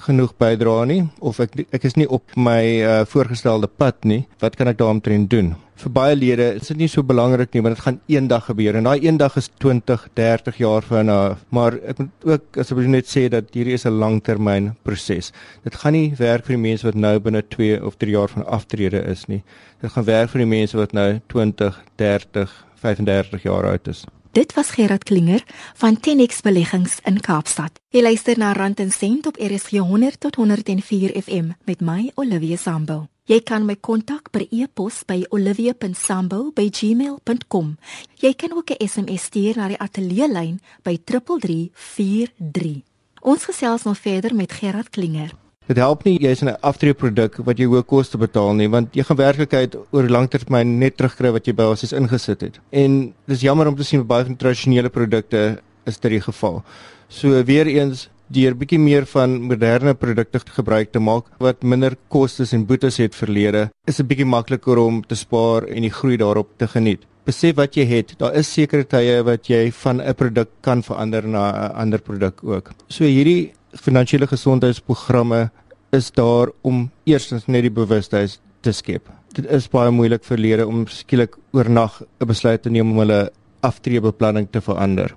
genoeg 0.05 0.36
bydra 0.38 0.84
nie 0.89 1.00
of 1.17 1.39
ek 1.41 1.58
ek 1.74 1.88
is 1.89 1.98
nie 1.98 2.05
op 2.05 2.38
my 2.38 2.62
uh, 2.62 3.00
voorgestelde 3.10 3.70
pad 3.70 4.05
nie, 4.05 4.27
wat 4.41 4.53
kan 4.58 4.70
ek 4.70 4.77
daaromtrent 4.77 5.31
doen? 5.34 5.55
Vir 5.81 5.93
baie 5.96 6.13
lede 6.13 6.51
is 6.60 6.70
dit 6.70 6.84
nie 6.84 6.91
so 6.93 7.01
belangrik 7.01 7.58
nie 7.58 7.65
want 7.65 7.79
dit 7.79 7.84
gaan 7.88 8.00
eendag 8.05 8.46
gebeur 8.51 8.77
en 8.77 8.86
daai 8.91 9.01
eendag 9.08 9.41
is 9.41 9.50
20, 9.65 10.08
30 10.22 10.62
jaar 10.62 10.86
van 10.86 11.10
af. 11.10 11.41
Maar 11.50 11.81
ek 11.81 12.05
moet 12.05 12.31
ook 12.36 12.62
asseblief 12.62 12.93
net 12.93 13.10
sê 13.10 13.27
dat 13.34 13.50
hierdie 13.58 13.79
is 13.81 13.89
'n 13.89 13.98
langtermyn 13.98 14.75
proses. 14.86 15.34
Dit 15.65 15.74
gaan 15.74 15.98
nie 15.98 16.13
werk 16.22 16.46
vir 16.46 16.53
die 16.53 16.65
mense 16.70 16.86
wat 16.86 17.01
nou 17.01 17.17
binne 17.20 17.41
2 17.41 17.81
of 17.81 17.98
3 17.98 18.13
jaar 18.13 18.29
van 18.29 18.46
aftrede 18.46 19.01
is 19.10 19.25
nie. 19.25 19.41
Dit 19.81 19.89
gaan 19.89 20.05
werk 20.05 20.29
vir 20.29 20.46
die 20.46 20.53
mense 20.58 20.77
wat 20.77 20.93
nou 20.93 21.20
20, 21.34 21.81
30, 21.98 22.51
35 22.82 23.46
jaar 23.46 23.70
oud 23.70 23.88
is. 23.88 24.02
Dit 24.32 24.54
was 24.56 24.72
Gerard 24.72 25.04
Klinger 25.04 25.44
van 25.76 26.00
Tenex 26.00 26.40
Beleggings 26.42 27.00
in 27.04 27.20
Kaapstad. 27.20 27.80
Jy 27.92 28.02
luister 28.02 28.38
na 28.40 28.54
Rand 28.56 28.80
en 28.80 28.92
Sent 28.92 29.28
op 29.28 29.36
RSG 29.36 29.72
100 29.84 30.20
tot 30.20 30.36
104 30.36 31.22
FM 31.22 31.50
met 31.68 31.82
my 31.84 32.12
Olivia 32.16 32.58
Sambo. 32.58 33.08
Jy 33.28 33.42
kan 33.44 33.66
my 33.68 33.76
kontak 33.76 34.32
per 34.32 34.48
e-pos 34.50 35.04
by 35.06 35.26
olivia.sambo@gmail.com. 35.30 37.78
Jy 38.24 38.34
kan 38.34 38.52
ook 38.56 38.70
'n 38.70 38.88
SMS 38.88 39.24
stuur 39.24 39.56
na 39.56 39.68
die 39.68 39.80
ateljee 39.80 40.32
lyn 40.32 40.60
by 40.84 40.98
3343. 41.04 42.82
Ons 43.22 43.44
gesels 43.44 43.84
nog 43.84 43.98
verder 43.98 44.36
met 44.36 44.52
Gerard 44.52 44.90
Klinger. 44.90 45.32
Dit 45.72 45.80
help 45.80 46.01
nie 46.04 46.18
jy's 46.20 46.42
'n 46.44 46.58
aftreeproduk 46.68 47.38
wat 47.48 47.60
jy 47.60 47.66
hoë 47.72 47.86
koste 47.88 48.18
betaal 48.20 48.58
nie, 48.60 48.68
want 48.68 48.92
jy 48.92 49.04
gaan 49.08 49.18
werklikheid 49.18 49.75
oor 49.96 50.04
langtermyn 50.04 50.80
net 50.80 50.98
terugkry 50.98 51.32
wat 51.32 51.48
jy 51.48 51.54
basies 51.56 51.94
ingesit 51.94 52.42
het. 52.42 52.60
En 52.74 53.13
dis 53.25 53.42
jammer 53.42 53.68
om 53.68 53.75
te 53.75 53.84
sien 53.84 54.04
baie 54.04 54.25
van 54.25 54.36
tradisionele 54.36 54.90
produkte 54.90 55.62
is 55.86 55.98
dit 55.98 56.12
die 56.12 56.20
geval. 56.20 56.62
So 57.08 57.44
weer 57.44 57.68
eens 57.68 58.10
deur 58.28 58.54
bietjie 58.54 58.80
meer 58.80 59.06
van 59.06 59.42
moderne 59.48 59.94
produkte 59.94 60.40
gebruik 60.40 60.92
te 60.92 61.00
maak 61.00 61.24
wat 61.40 61.63
minder 61.63 61.96
kostes 62.10 62.51
en 62.51 62.66
boetes 62.66 62.98
het 62.98 63.16
verlede, 63.16 63.70
is 63.88 63.96
dit 63.96 64.08
bietjie 64.08 64.28
makliker 64.28 64.78
om 64.78 65.01
te 65.04 65.16
spaar 65.16 65.63
en 65.70 65.82
die 65.82 65.90
groei 65.90 66.18
daarop 66.18 66.50
te 66.58 66.68
geniet. 66.68 67.08
Besef 67.24 67.56
wat 67.56 67.78
jy 67.78 67.86
het. 67.86 68.18
Daar 68.20 68.36
is 68.36 68.51
sekere 68.51 68.84
tye 68.84 69.24
wat 69.24 69.48
jy 69.48 69.72
van 69.72 70.01
'n 70.01 70.13
produk 70.16 70.50
kan 70.62 70.84
verander 70.84 71.25
na 71.28 71.51
'n 71.51 71.75
ander 71.75 72.01
produk 72.01 72.44
ook. 72.44 72.72
So 72.90 73.06
hierdie 73.06 73.54
finansiële 73.72 74.28
gesondheidsprogramme 74.28 75.50
is 75.91 76.12
daar 76.12 76.51
om 76.62 76.89
eerstens 77.03 77.48
net 77.48 77.67
die 77.67 77.74
bewustheid 77.74 78.39
te 78.62 78.71
skep. 78.71 79.10
Dit 79.36 79.48
is 79.51 79.69
baie 79.71 79.91
moeilik 79.91 80.24
vir 80.27 80.39
lede 80.39 80.67
om 80.67 80.86
skielik 80.88 81.36
oornag 81.51 82.01
'n 82.01 82.27
besluit 82.27 82.62
te 82.62 82.69
neem 82.69 82.91
om 82.91 82.98
hulle 82.98 83.31
aftreebeplanning 83.62 84.48
te 84.51 84.62
verander. 84.62 85.15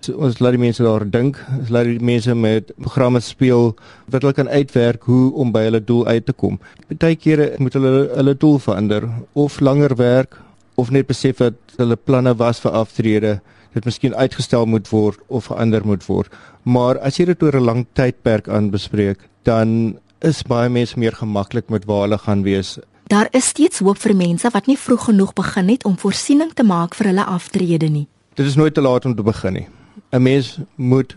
So, 0.00 0.12
ons 0.12 0.38
laat 0.38 0.52
die 0.52 0.60
mense 0.60 0.82
daar 0.82 1.10
dink, 1.10 1.38
ons 1.58 1.70
laat 1.72 1.84
die 1.84 1.98
mense 1.98 2.34
met 2.34 2.72
programme 2.76 3.20
speel 3.20 3.74
wat 4.06 4.22
hulle 4.22 4.32
kan 4.32 4.48
uitwerk 4.48 5.02
hoe 5.02 5.32
om 5.32 5.52
by 5.52 5.62
hulle 5.64 5.80
doel 5.80 6.06
uit 6.06 6.26
te 6.26 6.32
kom. 6.32 6.58
Partykeer 6.88 7.56
moet 7.58 7.72
hulle 7.72 8.10
hulle 8.14 8.34
doel 8.34 8.58
verander 8.58 9.08
of 9.32 9.60
langer 9.60 9.96
werk 9.96 10.36
of 10.74 10.90
net 10.90 11.06
besef 11.06 11.36
dat 11.36 11.54
hulle 11.76 11.96
planne 11.96 12.34
was 12.36 12.60
vir 12.60 12.72
aftrede 12.72 13.40
dit 13.74 13.84
miskien 13.88 14.14
uitgestel 14.14 14.66
moet 14.70 14.88
word 14.92 15.20
of 15.28 15.48
verander 15.50 15.86
moet 15.86 16.04
word. 16.06 16.30
Maar 16.62 16.98
as 16.98 17.18
jy 17.18 17.26
dit 17.32 17.42
oor 17.42 17.56
'n 17.56 17.64
lang 17.64 17.86
tydperk 17.94 18.48
aanbespreek, 18.48 19.18
dan 19.42 19.98
is 20.24 20.42
baie 20.48 20.70
mense 20.72 20.98
meer 20.98 21.12
gemaklik 21.12 21.68
met 21.68 21.84
waar 21.84 22.06
hulle 22.06 22.18
gaan 22.18 22.42
wees. 22.42 22.78
Daar 23.12 23.28
is 23.36 23.50
steeds 23.52 23.82
hoop 23.84 24.00
vir 24.00 24.14
mense 24.16 24.48
wat 24.50 24.66
nie 24.70 24.78
vroeg 24.80 25.08
genoeg 25.10 25.34
begin 25.36 25.68
het 25.68 25.84
om 25.84 25.98
voorsiening 26.00 26.54
te 26.56 26.64
maak 26.64 26.96
vir 26.96 27.12
hulle 27.12 27.24
aftrede 27.28 27.90
nie. 27.92 28.06
Dit 28.34 28.46
is 28.46 28.56
nooit 28.56 28.74
te 28.74 28.80
laat 28.80 29.04
om 29.04 29.14
te 29.16 29.22
begin 29.22 29.52
nie. 29.52 29.66
'n 30.12 30.22
Mens 30.22 30.58
moet 30.76 31.16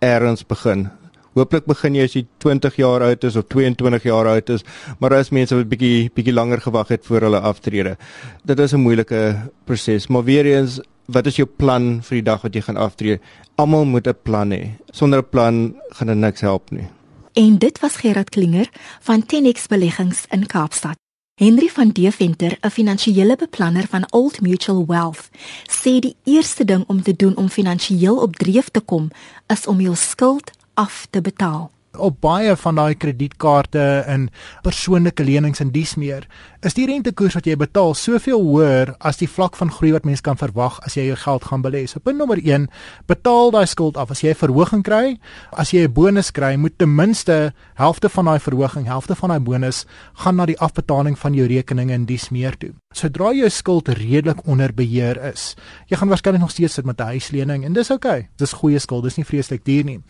eers 0.00 0.46
begin. 0.46 0.88
Hooplik 1.34 1.66
begin 1.66 1.94
jy 1.94 2.04
as 2.04 2.14
jy 2.14 2.26
20 2.38 2.76
jaar 2.76 3.02
oud 3.02 3.24
is 3.24 3.36
of 3.36 3.44
22 3.48 4.02
jaar 4.02 4.26
oud 4.26 4.50
is, 4.50 4.64
maar 4.98 5.10
daar 5.10 5.20
is 5.20 5.30
mense 5.30 5.54
wat 5.54 5.68
bietjie 5.68 6.10
bietjie 6.14 6.32
langer 6.32 6.60
gewag 6.60 6.88
het 6.88 7.06
voor 7.06 7.20
hulle 7.20 7.40
aftrede. 7.40 7.96
Dit 8.44 8.58
is 8.58 8.72
'n 8.72 8.80
moeilike 8.80 9.50
proses, 9.64 10.08
maar 10.08 10.24
weer 10.24 10.46
eens 10.46 10.80
wat 11.06 11.26
is 11.26 11.36
jou 11.36 11.46
plan 11.46 12.02
vir 12.02 12.16
die 12.16 12.22
dag 12.22 12.42
wat 12.42 12.54
jy 12.54 12.60
gaan 12.60 12.76
aftree? 12.76 13.20
Almal 13.56 13.84
moet 13.84 14.06
'n 14.06 14.14
plan 14.22 14.50
hê. 14.50 14.70
Sonder 14.90 15.18
'n 15.18 15.28
plan 15.30 15.74
gaan 15.90 16.06
dit 16.06 16.16
niks 16.16 16.40
help 16.40 16.70
nie. 16.70 16.88
En 17.36 17.58
dit 17.58 17.80
was 17.80 17.96
Gerard 17.96 18.28
Klinger 18.28 18.68
van 19.00 19.26
Tenex 19.26 19.66
Beleggings 19.66 20.24
in 20.28 20.46
Kaapstad. 20.46 20.96
Henry 21.34 21.68
van 21.68 21.88
Deventer, 21.88 22.58
'n 22.60 22.70
finansiële 22.70 23.36
beplanner 23.36 23.86
van 23.86 24.12
Old 24.12 24.40
Mutual 24.40 24.84
Wealth, 24.86 25.28
sê 25.70 25.98
die 25.98 26.16
eerste 26.24 26.64
ding 26.64 26.84
om 26.86 27.02
te 27.02 27.16
doen 27.16 27.36
om 27.36 27.48
finansiëel 27.48 28.16
op 28.16 28.36
dreef 28.36 28.68
te 28.68 28.80
kom, 28.80 29.10
is 29.46 29.66
om 29.66 29.80
jou 29.80 29.96
skuld 29.96 30.50
af 30.74 31.06
te 31.10 31.20
betaal 31.20 31.70
op 31.98 32.20
baie 32.20 32.56
van 32.56 32.74
daai 32.74 32.94
kredietkaarte 32.94 34.04
en 34.06 34.30
persoonlike 34.62 35.24
lenings 35.24 35.60
en 35.60 35.70
dies 35.70 35.96
meer 35.96 36.26
is 36.66 36.74
die 36.74 36.86
rentekoers 36.88 37.36
wat 37.36 37.46
jy 37.46 37.54
betaal 37.58 37.94
soveel 37.94 38.42
hoër 38.42 38.94
as 39.06 39.20
die 39.20 39.28
vlak 39.30 39.56
van 39.58 39.70
groei 39.70 39.92
wat 39.94 40.06
mens 40.08 40.22
kan 40.24 40.38
verwag 40.40 40.80
as 40.86 40.96
jy 40.98 41.06
jou 41.10 41.18
geld 41.20 41.46
gaan 41.46 41.62
belê. 41.62 41.84
So 41.86 42.02
punt 42.02 42.18
nommer 42.18 42.40
1, 42.42 42.66
betaal 43.06 43.52
daai 43.54 43.66
skuld 43.70 43.96
af. 43.96 44.10
As 44.10 44.22
jy 44.22 44.30
'n 44.30 44.40
verhoging 44.42 44.82
kry, 44.82 45.18
as 45.52 45.70
jy 45.70 45.86
'n 45.86 45.92
bonus 45.92 46.30
kry, 46.30 46.56
moet 46.56 46.78
ten 46.78 46.94
minste 46.94 47.52
helfte 47.74 48.08
van 48.08 48.24
daai 48.24 48.40
verhoging, 48.40 48.86
helfte 48.86 49.14
van 49.14 49.30
daai 49.30 49.40
bonus 49.40 49.86
gaan 50.14 50.36
na 50.36 50.46
die 50.46 50.58
afbetaling 50.58 51.18
van 51.18 51.34
jou 51.34 51.46
rekeninge 51.46 51.92
en 51.92 52.06
dies 52.06 52.30
meer 52.30 52.56
toe. 52.58 52.74
Sodra 52.96 53.28
jou 53.36 53.48
skuld 53.52 53.90
redelik 53.92 54.38
onder 54.48 54.72
beheer 54.72 55.18
is, 55.28 55.50
jy 55.90 55.98
gaan 56.00 56.08
waarskynlik 56.08 56.40
nog 56.40 56.52
steeds 56.54 56.78
sit 56.78 56.86
met 56.88 57.00
'n 57.00 57.12
huislening 57.12 57.64
en 57.64 57.72
dis 57.72 57.90
oukei. 57.90 58.20
Okay. 58.20 58.28
Dis 58.36 58.52
goeie 58.52 58.78
skuld, 58.78 59.04
dis 59.04 59.16
nie 59.16 59.24
vreeslik 59.24 59.64
duur 59.64 59.84
nie. 59.84 60.00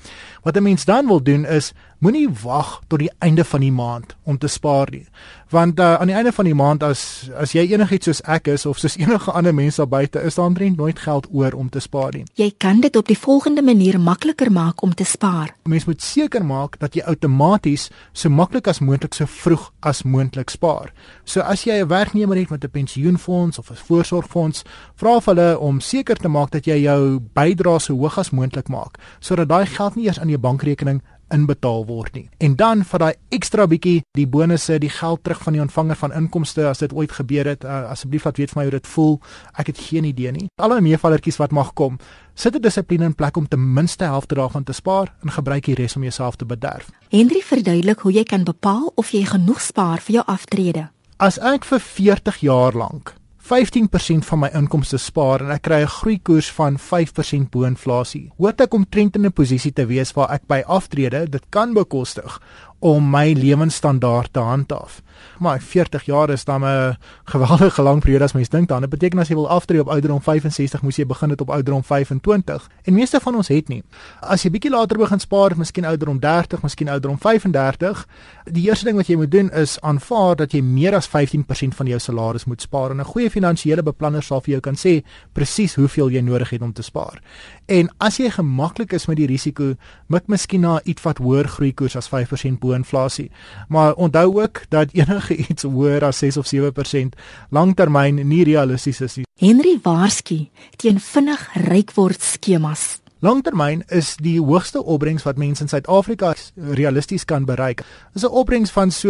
Wat 0.45 0.57
'n 0.57 0.63
mens 0.63 0.85
dan 0.85 1.07
wil 1.07 1.23
doen 1.23 1.45
is 1.45 1.73
moenie 1.99 2.29
wag 2.43 2.81
tot 2.89 2.99
die 2.99 3.11
einde 3.19 3.45
van 3.45 3.61
die 3.61 3.73
maand 3.73 4.17
om 4.23 4.39
te 4.39 4.49
spaar 4.49 4.91
nie. 4.91 5.07
Want 5.51 5.79
uh, 5.79 5.95
aan 5.95 6.11
die 6.11 6.17
einde 6.17 6.33
van 6.35 6.45
die 6.45 6.55
maand 6.59 6.83
as 6.83 7.31
as 7.39 7.53
jy 7.55 7.63
enigiets 7.71 8.09
soos 8.09 8.21
ek 8.27 8.51
is 8.51 8.67
of 8.67 8.81
soos 8.83 8.97
enige 9.03 9.31
ander 9.31 9.55
mense 9.55 9.79
daar 9.81 9.89
buite 9.89 10.23
is, 10.27 10.35
dan 10.35 10.55
drent 10.55 10.77
nooit 10.77 10.99
geld 10.99 11.29
oor 11.33 11.55
om 11.55 11.69
te 11.71 11.81
spaar 11.81 12.13
nie. 12.17 12.25
Jy 12.35 12.51
kan 12.59 12.81
dit 12.83 12.97
op 12.97 13.07
die 13.07 13.19
volgende 13.19 13.63
manier 13.63 14.01
makliker 14.01 14.51
maak 14.53 14.83
om 14.83 14.95
te 14.95 15.05
spaar. 15.05 15.55
Mens 15.65 15.87
moet 15.87 16.03
seker 16.03 16.45
maak 16.45 16.79
dat 16.83 16.95
jy 16.99 17.05
outomaties 17.07 17.89
so 18.13 18.29
maklik 18.29 18.67
as 18.69 18.83
moontlik 18.83 19.15
so 19.15 19.27
vroeg 19.27 19.71
as 19.81 20.03
moontlik 20.03 20.51
spaar. 20.51 20.93
So 21.25 21.41
as 21.41 21.65
jy 21.65 21.81
'n 21.83 21.89
werknemer 21.89 22.37
het 22.37 22.51
met 22.51 22.65
'n 22.65 22.71
pensioenfonds 22.71 23.59
of 23.59 23.71
'n 23.71 23.77
voorsorgfonds, 23.77 24.65
vra 24.97 25.21
vir 25.21 25.35
hulle 25.35 25.59
om 25.59 25.81
seker 25.81 26.17
te 26.17 26.29
maak 26.29 26.51
dat 26.51 26.67
jy 26.67 26.83
jou 26.83 27.21
bydrae 27.37 27.81
so 27.81 27.95
hoog 27.95 28.19
as 28.19 28.31
moontlik 28.31 28.69
maak 28.69 28.99
sodat 29.21 29.49
daai 29.49 29.67
geld 29.67 29.97
nie 29.97 30.07
eers 30.07 30.21
aan 30.21 30.33
jou 30.33 30.41
bankrekening 30.41 31.03
inbetaal 31.35 31.87
word 31.87 32.15
nie. 32.15 32.29
En 32.39 32.57
dan 32.57 32.85
vir 32.85 33.03
daai 33.03 33.15
ekstra 33.35 33.67
bietjie 33.67 34.03
die 34.19 34.27
bonusse, 34.27 34.79
die 34.83 34.91
geld 34.93 35.25
terug 35.25 35.43
van 35.43 35.57
die 35.57 35.63
ontvanger 35.63 35.99
van 35.99 36.15
inkomste 36.15 36.67
as 36.69 36.83
dit 36.85 36.93
ooit 36.93 37.13
gebeur 37.13 37.51
het, 37.51 37.65
uh, 37.65 37.91
asseblief 37.91 38.25
laat 38.25 38.39
weet 38.41 38.55
vir 38.55 38.61
my 38.61 38.67
hoe 38.69 38.77
dit 38.77 38.87
voel. 38.87 39.19
Ek 39.59 39.73
het 39.73 39.83
geen 39.89 40.05
idee 40.05 40.33
nie. 40.33 40.47
Alle 40.63 40.81
meevallertjies 40.81 41.41
wat 41.43 41.53
mag 41.53 41.73
kom, 41.75 41.99
sit 42.35 42.55
'n 42.55 42.63
dissipline 42.63 43.05
in 43.05 43.15
plek 43.15 43.37
om 43.37 43.49
ten 43.49 43.73
minste 43.73 44.05
helfte 44.05 44.35
daarvan 44.35 44.65
te 44.65 44.73
spaar 44.73 45.15
en 45.23 45.31
gebruik 45.31 45.65
die 45.65 45.75
res 45.75 45.97
om 45.97 46.03
jouself 46.03 46.37
te 46.37 46.45
bederf. 46.45 46.91
Henry 47.11 47.41
verduidelik 47.41 48.01
hoe 48.01 48.13
jy 48.13 48.23
kan 48.23 48.45
bepaal 48.45 48.93
of 48.95 49.11
jy 49.11 49.25
genoeg 49.25 49.61
spaar 49.61 49.99
vir 49.99 50.15
jou 50.15 50.25
aftrede. 50.27 50.91
As 51.17 51.39
ek 51.39 51.65
vir 51.65 51.81
40 51.81 52.37
jaar 52.41 52.73
lank 52.73 53.15
15% 53.47 54.27
van 54.27 54.41
my 54.43 54.49
inkomste 54.59 54.99
spaar 54.99 55.45
en 55.45 55.53
ek 55.55 55.63
kry 55.69 55.81
'n 55.83 55.93
groeikoers 56.01 56.49
van 56.59 56.79
5% 56.79 57.51
bo 57.51 57.63
inflasie. 57.63 58.33
Hoort 58.39 58.61
ek 58.61 58.75
omtrent 58.75 59.17
in 59.17 59.27
'n 59.27 59.33
posisie 59.33 59.73
te 59.73 59.87
wees 59.87 60.13
waar 60.15 60.31
ek 60.35 60.47
by 60.49 60.63
aftrede 60.67 61.31
dit 61.31 61.45
kan 61.51 61.73
bekostig 61.73 62.41
om 62.81 63.11
my 63.11 63.33
lewensstandaard 63.33 64.33
te 64.33 64.41
handhaaf. 64.41 65.01
Maar 65.39 65.61
40 65.61 66.03
jaar 66.03 66.31
is 66.31 66.45
dan 66.45 66.65
'n 66.65 66.97
geweldige 67.25 67.83
lang 67.83 68.01
periode 68.01 68.25
as 68.25 68.33
mens 68.33 68.49
dink 68.49 68.69
daaraan. 68.69 68.89
Dit 68.91 68.99
beteken 68.99 69.19
as 69.19 69.29
jy 69.29 69.35
wil 69.35 69.49
aftree 69.49 69.81
op 69.81 69.89
ouderdom 69.89 70.23
65, 70.23 70.83
moes 70.83 70.97
jy 70.97 71.07
begin 71.07 71.29
dit 71.29 71.41
op 71.41 71.51
ouderdom 71.51 71.85
25. 71.85 72.69
En 72.83 72.95
meeste 72.95 73.21
van 73.21 73.35
ons 73.35 73.49
het 73.49 73.69
nie. 73.69 73.83
As 74.21 74.43
jy 74.43 74.51
bietjie 74.51 74.71
later 74.71 74.99
begin 74.99 75.21
spaar, 75.21 75.57
miskien 75.57 75.85
ouderdom 75.85 76.19
30, 76.21 76.63
miskien 76.63 76.89
ouderdom 76.89 77.19
35, 77.19 78.07
die 78.45 78.69
eerste 78.69 78.85
ding 78.85 78.97
wat 78.97 79.07
jy 79.07 79.17
moet 79.17 79.31
doen 79.31 79.51
is 79.51 79.81
aanvaar 79.81 80.37
dat 80.37 80.53
jy 80.53 80.63
meer 80.63 80.95
as 80.95 81.09
15% 81.09 81.75
van 81.75 81.87
jou 81.87 81.99
salaris 81.99 82.45
moet 82.45 82.63
spaar. 82.63 82.91
En 82.91 83.01
'n 83.01 83.05
goeie 83.05 83.31
finansiële 83.31 83.83
beplanner 83.83 84.23
sal 84.23 84.41
vir 84.41 84.51
jou 84.51 84.61
kan 84.61 84.75
sê 84.75 85.03
presies 85.33 85.75
hoeveel 85.75 86.11
jy 86.11 86.21
nodig 86.21 86.51
het 86.51 86.63
om 86.63 86.73
te 86.73 86.83
spaar. 86.83 87.21
En 87.67 87.89
as 87.99 88.17
jy 88.17 88.31
gemaklik 88.31 88.93
is 88.93 89.07
met 89.07 89.17
die 89.17 89.27
risiko, 89.27 89.75
mik 90.07 90.29
miskien 90.29 90.61
na 90.61 90.81
iets 90.85 91.03
wat 91.03 91.19
hoër 91.19 91.49
groeikoers 91.49 91.97
as 91.97 92.09
5% 92.09 92.61
bo 92.63 92.73
inflasie. 92.73 93.31
Maar 93.69 93.95
onthou 93.95 94.43
ook 94.43 94.63
dat 94.69 94.93
enige 95.07 95.37
iets 95.51 95.63
hoër 95.63 96.05
as 96.05 96.19
6 96.19 96.37
of 96.37 96.47
7% 96.51 97.17
langtermyn 97.51 98.21
nie 98.29 98.45
realisties 98.45 99.01
is 99.01 99.17
nie. 99.17 99.27
Henry 99.41 99.79
waarsku 99.83 100.47
teen 100.77 101.01
vinnig 101.01 101.43
ryk 101.69 101.93
word 101.97 102.23
skemas. 102.23 102.97
Langtermyn 103.25 103.81
is 103.89 104.11
die 104.21 104.37
hoogste 104.37 104.83
opbrengs 104.85 105.25
wat 105.25 105.39
mense 105.41 105.63
in 105.65 105.71
Suid-Afrika 105.73 106.35
realisties 106.77 107.25
kan 107.25 107.47
bereik. 107.49 107.81
Is 108.15 108.23
'n 108.25 108.29
opbrengs 108.29 108.71
van 108.71 108.91
so 108.91 109.09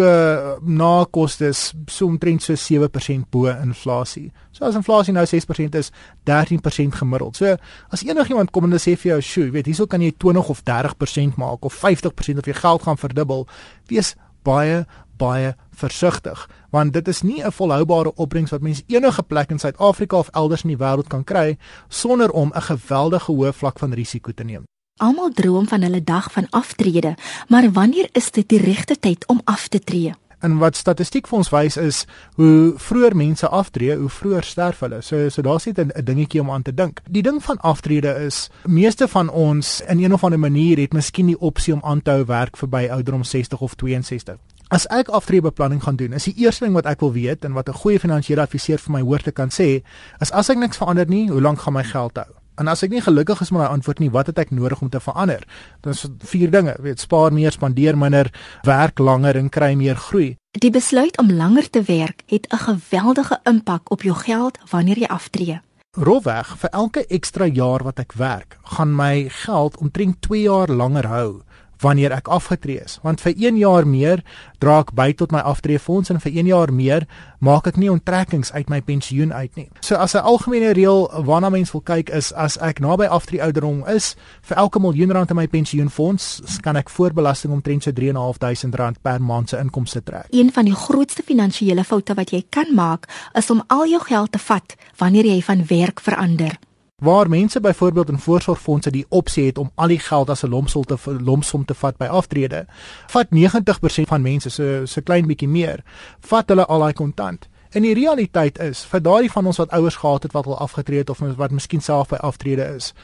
na 0.62 1.04
kostes 1.10 1.74
so 1.86 2.06
omtrent 2.06 2.42
so 2.42 2.54
7% 2.54 3.30
bo 3.30 3.46
inflasie. 3.46 4.32
So 4.52 4.64
as 4.64 4.74
inflasie 4.74 5.12
nou 5.12 5.26
6% 5.26 5.74
is, 5.74 5.90
13% 6.24 6.94
gemiddeld. 6.94 7.36
So 7.36 7.56
as 7.90 8.04
enigiemand 8.04 8.50
kom 8.50 8.64
en 8.64 8.78
sê 8.78 8.96
vir 8.96 9.10
jou, 9.12 9.20
"Sjoe, 9.20 9.50
weet, 9.50 9.66
hierso 9.66 9.86
kan 9.86 10.00
jy 10.00 10.14
20 10.16 10.48
of 10.48 10.62
30% 10.62 11.36
maak 11.36 11.64
of 11.64 11.74
50% 11.74 12.38
of 12.38 12.46
jy 12.46 12.52
geld 12.52 12.82
gaan 12.82 12.98
verdubbel." 12.98 13.46
Wees 13.86 14.14
baie 14.42 14.86
baie 15.16 15.54
versigtig 15.70 16.48
want 16.70 16.92
dit 16.92 17.08
is 17.08 17.22
nie 17.22 17.42
'n 17.42 17.52
volhoubare 17.52 18.14
opbrengs 18.14 18.50
wat 18.50 18.60
mense 18.62 18.82
enige 18.86 19.22
plek 19.22 19.50
in 19.50 19.58
Suid-Afrika 19.58 20.16
of 20.16 20.28
elders 20.32 20.62
in 20.62 20.68
die 20.68 20.84
wêreld 20.84 21.08
kan 21.08 21.24
kry 21.24 21.58
sonder 21.88 22.30
om 22.30 22.52
'n 22.54 22.62
geweldige 22.62 23.32
hoë 23.32 23.52
vlak 23.52 23.78
van 23.78 23.92
risiko 23.92 24.32
te 24.32 24.44
neem. 24.44 24.64
Almal 24.96 25.30
droom 25.30 25.68
van 25.68 25.82
hulle 25.82 26.04
dag 26.04 26.32
van 26.32 26.46
aftrede, 26.50 27.16
maar 27.48 27.72
wanneer 27.72 28.08
is 28.12 28.30
dit 28.30 28.48
die 28.48 28.60
regte 28.60 28.98
tyd 28.98 29.26
om 29.26 29.40
af 29.44 29.68
te 29.68 29.78
tree? 29.78 30.12
En 30.38 30.58
wat 30.58 30.76
statistiek 30.76 31.26
vir 31.28 31.38
ons 31.38 31.50
wys 31.50 31.76
is 31.76 32.04
hoe 32.36 32.74
vroeër 32.76 33.16
mense 33.16 33.48
aftree, 33.48 33.96
hoe 33.96 34.08
vroeër 34.08 34.44
sterf 34.44 34.80
hulle. 34.84 35.00
So 35.02 35.28
so 35.28 35.42
daar's 35.42 35.64
net 35.66 35.78
'n 35.78 36.04
dingetjie 36.04 36.40
om 36.40 36.50
aan 36.50 36.62
te 36.62 36.74
dink. 36.74 37.00
Die 37.10 37.22
ding 37.22 37.42
van 37.42 37.56
aftrede 37.60 38.14
is 38.24 38.50
meeste 38.64 39.08
van 39.08 39.28
ons 39.28 39.80
in 39.80 40.04
een 40.04 40.12
of 40.12 40.24
ander 40.24 40.38
manier 40.38 40.78
het 40.78 40.92
miskien 40.92 41.26
die 41.26 41.40
opsie 41.40 41.74
om 41.74 41.80
aan 41.82 42.02
te 42.02 42.10
hou 42.10 42.24
werk 42.24 42.56
verby 42.56 42.88
ouderdom 42.90 43.24
60 43.24 43.60
of 43.60 43.74
62. 43.74 44.36
As 44.66 44.82
ek 44.90 45.12
aftreebeplanning 45.14 45.78
gaan 45.84 45.94
doen, 45.94 46.16
is 46.18 46.24
die 46.26 46.34
eerste 46.42 46.64
ding 46.64 46.74
wat 46.74 46.88
ek 46.90 47.04
wil 47.04 47.12
weet 47.14 47.44
en 47.46 47.54
wat 47.54 47.68
'n 47.68 47.78
goeie 47.78 48.00
finansiële 48.02 48.42
adviseur 48.42 48.78
vir 48.78 48.92
my 48.92 49.00
hoor 49.00 49.22
te 49.22 49.30
kan 49.30 49.48
sê, 49.48 49.82
is 50.20 50.32
as 50.32 50.50
ek 50.50 50.58
niks 50.58 50.76
verander 50.76 51.06
nie, 51.06 51.30
hoe 51.30 51.40
lank 51.40 51.60
gaan 51.60 51.72
my 51.72 51.84
geld 51.84 52.16
hou? 52.16 52.26
En 52.58 52.68
as 52.68 52.82
ek 52.82 52.90
nie 52.90 53.00
gelukkig 53.00 53.40
is 53.40 53.50
met 53.50 53.60
my 53.60 53.66
antwoord 53.66 53.98
nie, 53.98 54.10
wat 54.10 54.26
het 54.26 54.38
ek 54.38 54.50
nodig 54.50 54.82
om 54.82 54.88
te 54.88 55.00
verander? 55.00 55.46
Dis 55.82 56.06
vier 56.18 56.50
dinge, 56.50 56.74
weet, 56.80 57.00
spaar 57.00 57.32
meer, 57.32 57.52
spandeer 57.52 57.96
minder, 57.96 58.32
werk 58.62 58.98
langer 58.98 59.36
en 59.36 59.48
kry 59.48 59.74
meer 59.74 59.96
groei. 59.96 60.36
Die 60.50 60.70
besluit 60.70 61.18
om 61.18 61.30
langer 61.30 61.70
te 61.70 61.82
werk 61.82 62.22
het 62.26 62.46
'n 62.50 62.58
geweldige 62.58 63.38
impak 63.44 63.90
op 63.90 64.02
jou 64.02 64.14
geld 64.14 64.58
wanneer 64.70 64.98
jy 64.98 65.06
aftree. 65.06 65.60
Rolweg 65.92 66.58
vir 66.58 66.70
elke 66.70 67.06
ekstra 67.06 67.46
jaar 67.46 67.82
wat 67.84 67.98
ek 67.98 68.12
werk, 68.12 68.58
gaan 68.62 68.94
my 68.94 69.28
geld 69.28 69.76
omtrent 69.76 70.20
2 70.22 70.42
jaar 70.42 70.68
langer 70.68 71.06
hou 71.06 71.42
wanneer 71.80 72.12
ek 72.12 72.28
afgetree 72.28 72.80
is 72.84 72.98
want 73.02 73.20
vir 73.20 73.34
1 73.36 73.56
jaar 73.60 73.86
meer 73.86 74.22
dra 74.58 74.80
ek 74.80 74.92
by 74.96 75.12
tot 75.12 75.32
my 75.32 75.40
aftreefonds 75.44 76.10
en 76.10 76.20
vir 76.20 76.32
1 76.32 76.46
jaar 76.50 76.72
meer 76.72 77.06
maak 77.40 77.66
ek 77.66 77.76
nie 77.76 77.90
onttrekkings 77.92 78.52
uit 78.52 78.70
my 78.72 78.80
pensioen 78.80 79.32
uit 79.32 79.56
nie. 79.56 79.68
So 79.80 79.96
as 79.96 80.14
'n 80.14 80.24
algemene 80.24 80.72
reël 80.72 81.08
waarna 81.24 81.50
mens 81.50 81.72
wil 81.72 81.80
kyk 81.80 82.10
is 82.10 82.32
as 82.32 82.56
ek 82.58 82.80
naby 82.80 83.06
aftree 83.06 83.42
ouderdom 83.42 83.84
is 83.88 84.16
vir 84.42 84.56
elke 84.56 84.80
miljoen 84.80 85.12
rand 85.12 85.30
in 85.30 85.36
my 85.36 85.46
pensioenfonds 85.46 86.42
kan 86.62 86.76
ek 86.76 86.90
voorbelasting 86.90 87.52
omtrent 87.52 87.82
so 87.82 87.92
3.500 87.92 88.74
rand 88.74 89.02
per 89.02 89.20
maand 89.20 89.48
se 89.48 89.56
inkomste 89.58 90.02
trek. 90.02 90.26
Een 90.30 90.52
van 90.52 90.64
die 90.64 90.74
grootste 90.74 91.22
finansiële 91.22 91.84
foute 91.84 92.14
wat 92.14 92.30
jy 92.30 92.44
kan 92.50 92.74
maak 92.74 93.06
is 93.34 93.50
om 93.50 93.62
al 93.68 93.86
jou 93.86 94.00
geld 94.00 94.32
te 94.32 94.38
vat 94.38 94.76
wanneer 94.98 95.24
jy 95.24 95.42
van 95.42 95.66
werk 95.66 96.00
verander. 96.00 96.58
Waar 97.02 97.28
mense 97.28 97.60
byvoorbeeld 97.60 98.08
in 98.08 98.18
voorsorgfondse 98.18 98.90
die 98.90 99.04
opsie 99.08 99.46
het 99.46 99.58
om 99.58 99.70
al 99.74 99.88
die 99.92 99.98
geld 99.98 100.30
as 100.30 100.42
'n 100.42 100.48
lompsom 100.48 100.84
te 100.84 100.96
lompsom 101.20 101.64
te 101.64 101.74
vat 101.74 101.96
by 101.96 102.04
aftrede, 102.04 102.66
vat 103.06 103.30
90% 103.30 104.08
van 104.08 104.22
mense 104.22 104.50
so 104.50 104.86
so 104.86 105.00
klein 105.00 105.26
bietjie 105.26 105.48
meer, 105.48 105.84
vat 106.20 106.48
hulle 106.48 106.66
al 106.66 106.78
daai 106.78 106.92
kontant. 106.92 107.48
En 107.70 107.82
die 107.82 107.94
realiteit 107.94 108.58
is, 108.58 108.84
vir 108.84 109.00
daardie 109.00 109.30
van 109.30 109.46
ons 109.46 109.56
wat 109.56 109.70
ouers 109.70 109.96
gehad 109.96 110.22
het 110.22 110.32
wat 110.32 110.46
al 110.46 110.58
afgetree 110.58 110.98
het 110.98 111.10
of 111.10 111.18
wat 111.18 111.50
miskien 111.50 111.80
self 111.80 112.08
by 112.08 112.16
aftrede 112.16 112.74
is, 112.76 112.94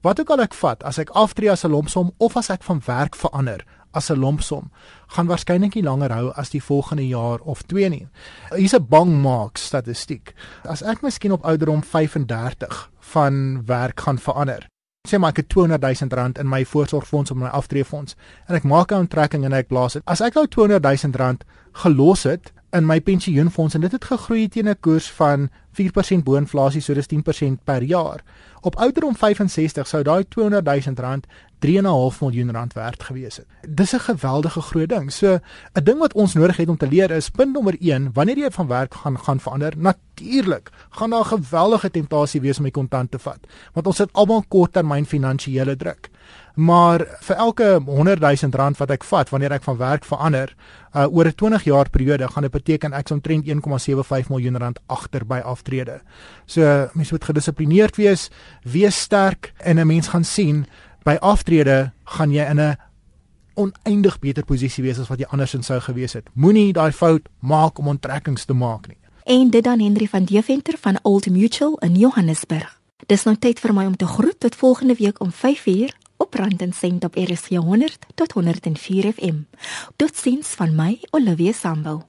wat 0.00 0.20
ook 0.20 0.30
al 0.30 0.40
ek 0.40 0.54
vat, 0.54 0.82
as 0.82 0.98
ek 0.98 1.10
aftree 1.10 1.50
as 1.50 1.64
'n 1.64 1.70
lompsom 1.70 2.12
of 2.16 2.36
as 2.36 2.50
ek 2.50 2.62
van 2.62 2.82
werk 2.86 3.16
verander, 3.16 3.64
as 3.90 4.10
'n 4.10 4.18
lompsom 4.18 4.70
gaan 5.06 5.26
waarskynlik 5.26 5.74
nie 5.74 5.82
langer 5.82 6.12
hou 6.12 6.32
as 6.36 6.50
die 6.50 6.62
volgende 6.62 7.08
jaar 7.08 7.38
of 7.40 7.62
2 7.62 7.88
nie. 7.88 8.08
Hier's 8.56 8.74
'n 8.74 8.86
bang 8.88 9.22
maak 9.22 9.56
statistiek. 9.56 10.34
As 10.64 10.82
ek 10.82 11.02
miskien 11.02 11.32
op 11.32 11.44
ouderdom 11.44 11.82
35 11.82 12.89
van 13.14 13.64
werk 13.66 14.00
gaan 14.00 14.18
verander. 14.18 14.66
Sê 15.08 15.18
maar 15.18 15.32
ek 15.32 15.42
het 15.42 15.48
200 15.48 15.82
000 16.00 16.12
rand 16.12 16.38
in 16.38 16.48
my 16.48 16.64
voorsorgfonds 16.64 17.30
of 17.30 17.38
my 17.40 17.48
aftreefonds 17.48 18.16
en 18.46 18.54
ek 18.54 18.64
maak 18.68 18.92
'n 18.92 19.06
onttrekking 19.06 19.44
en 19.44 19.52
ek 19.52 19.68
blaas 19.68 19.92
dit. 19.92 20.02
As 20.04 20.20
ek 20.20 20.34
nou 20.34 20.46
200 20.46 20.82
000 20.82 21.16
rand 21.16 21.44
gelos 21.72 22.22
het 22.22 22.52
in 22.72 22.86
my 22.86 23.00
pensioenfonds 23.00 23.74
en 23.74 23.80
dit 23.80 23.92
het 23.92 24.04
gegroei 24.04 24.48
teen 24.48 24.68
'n 24.68 24.76
koers 24.80 25.10
van 25.10 25.48
4% 25.72 26.24
bo 26.24 26.34
inflasie, 26.36 26.80
so 26.80 26.94
dis 26.94 27.06
10% 27.06 27.64
per 27.64 27.82
jaar. 27.82 28.20
Op 28.60 28.76
ouderdom 28.76 29.16
65 29.16 29.86
sou 29.86 30.02
daai 30.02 30.24
200 30.28 30.64
000 30.64 30.96
rand 30.96 31.26
3.5 31.58 32.20
miljoen 32.20 32.50
rand 32.50 32.72
werd 32.72 33.02
gewees 33.02 33.36
het. 33.36 33.46
Dis 33.68 33.94
'n 33.94 33.98
geweldige 33.98 34.60
groot 34.60 34.88
ding. 34.88 35.12
So 35.12 35.38
'n 35.74 35.84
ding 35.84 35.98
wat 35.98 36.12
ons 36.12 36.34
nodig 36.34 36.56
het 36.56 36.68
om 36.68 36.76
te 36.76 36.88
leer 36.88 37.10
is 37.10 37.30
punt 37.30 37.52
nommer 37.52 37.76
1, 37.78 38.10
wanneer 38.12 38.38
jy 38.38 38.50
van 38.50 38.66
werk 38.66 38.94
gaan 38.94 39.18
gaan 39.18 39.40
verander, 39.40 39.72
natuurlik 40.20 40.70
gaan 40.90 41.10
daar 41.10 41.20
'n 41.20 41.40
geweldige 41.40 41.90
temptasie 41.90 42.40
wees 42.40 42.58
om 42.58 42.64
die 42.64 42.72
kontant 42.72 43.10
te 43.10 43.18
vat, 43.18 43.46
want 43.72 43.86
ons 43.86 43.98
het 43.98 44.12
almal 44.12 44.44
korttermyn 44.48 45.06
finansiële 45.06 45.76
druk. 45.76 46.10
Maar 46.54 47.06
vir 47.20 47.36
elke 47.36 47.80
100 47.86 48.20
000 48.20 48.52
rand 48.52 48.76
wat 48.76 48.90
ek 48.90 49.04
vat 49.04 49.28
wanneer 49.28 49.52
ek 49.52 49.62
van 49.62 49.76
werk 49.76 50.04
verander, 50.04 50.54
uh, 50.94 51.06
oor 51.06 51.26
'n 51.26 51.34
20 51.34 51.64
jaar 51.64 51.90
periode 51.90 52.28
gaan 52.28 52.42
dit 52.42 52.52
beteken 52.52 52.92
ek 52.92 53.10
omtrent 53.10 53.46
1,75 53.46 54.28
miljoen 54.28 54.56
rand 54.56 54.78
agter 54.86 55.26
by 55.26 55.38
aftrede. 55.38 56.00
So 56.46 56.88
mense 56.92 57.12
moet 57.12 57.24
gedissiplineerd 57.24 57.96
wees, 57.96 58.30
wees 58.62 59.00
sterk 59.00 59.52
en 59.56 59.78
'n 59.78 59.86
mens 59.86 60.08
gaan 60.08 60.24
sien 60.24 60.66
by 61.04 61.16
aftrede 61.20 61.92
gaan 62.04 62.30
jy 62.30 62.44
in 62.50 62.60
'n 62.60 62.76
oneindig 63.54 64.18
beter 64.18 64.44
posisie 64.44 64.84
wees 64.84 64.98
as 64.98 65.08
wat 65.08 65.18
jy 65.18 65.26
andersins 65.30 65.66
sou 65.66 65.80
gewees 65.80 66.12
het. 66.12 66.28
Moenie 66.34 66.72
daai 66.72 66.92
fout 66.92 67.28
maak 67.40 67.78
om 67.78 67.88
onttrekkings 67.88 68.44
te 68.44 68.54
maak 68.54 68.88
nie. 68.88 68.99
En 69.24 69.50
dit 69.50 69.64
dan 69.64 69.80
Henry 69.80 70.06
van 70.06 70.24
Deventer 70.24 70.74
van 70.80 70.98
Old 71.02 71.30
Mutual 71.30 71.78
in 71.78 71.94
Johannesburg. 71.94 72.80
Dis 73.06 73.22
nou 73.24 73.36
tyd 73.36 73.60
vir 73.60 73.74
my 73.74 73.84
om 73.86 73.96
te 73.96 74.06
groet 74.06 74.40
tot 74.40 74.54
volgende 74.54 74.94
week 74.94 75.20
om 75.20 75.32
5uur 75.32 75.92
op 76.16 76.34
Rand 76.34 76.62
en 76.62 76.72
Sent 76.72 77.04
op 77.04 77.14
RSG 77.14 77.48
100 77.48 78.06
tot 78.14 78.32
104 78.32 79.12
FM. 79.12 79.42
Totsiens 79.96 80.48
van 80.48 80.74
my 80.74 80.98
Olivia 81.10 81.52
Sambu. 81.52 82.00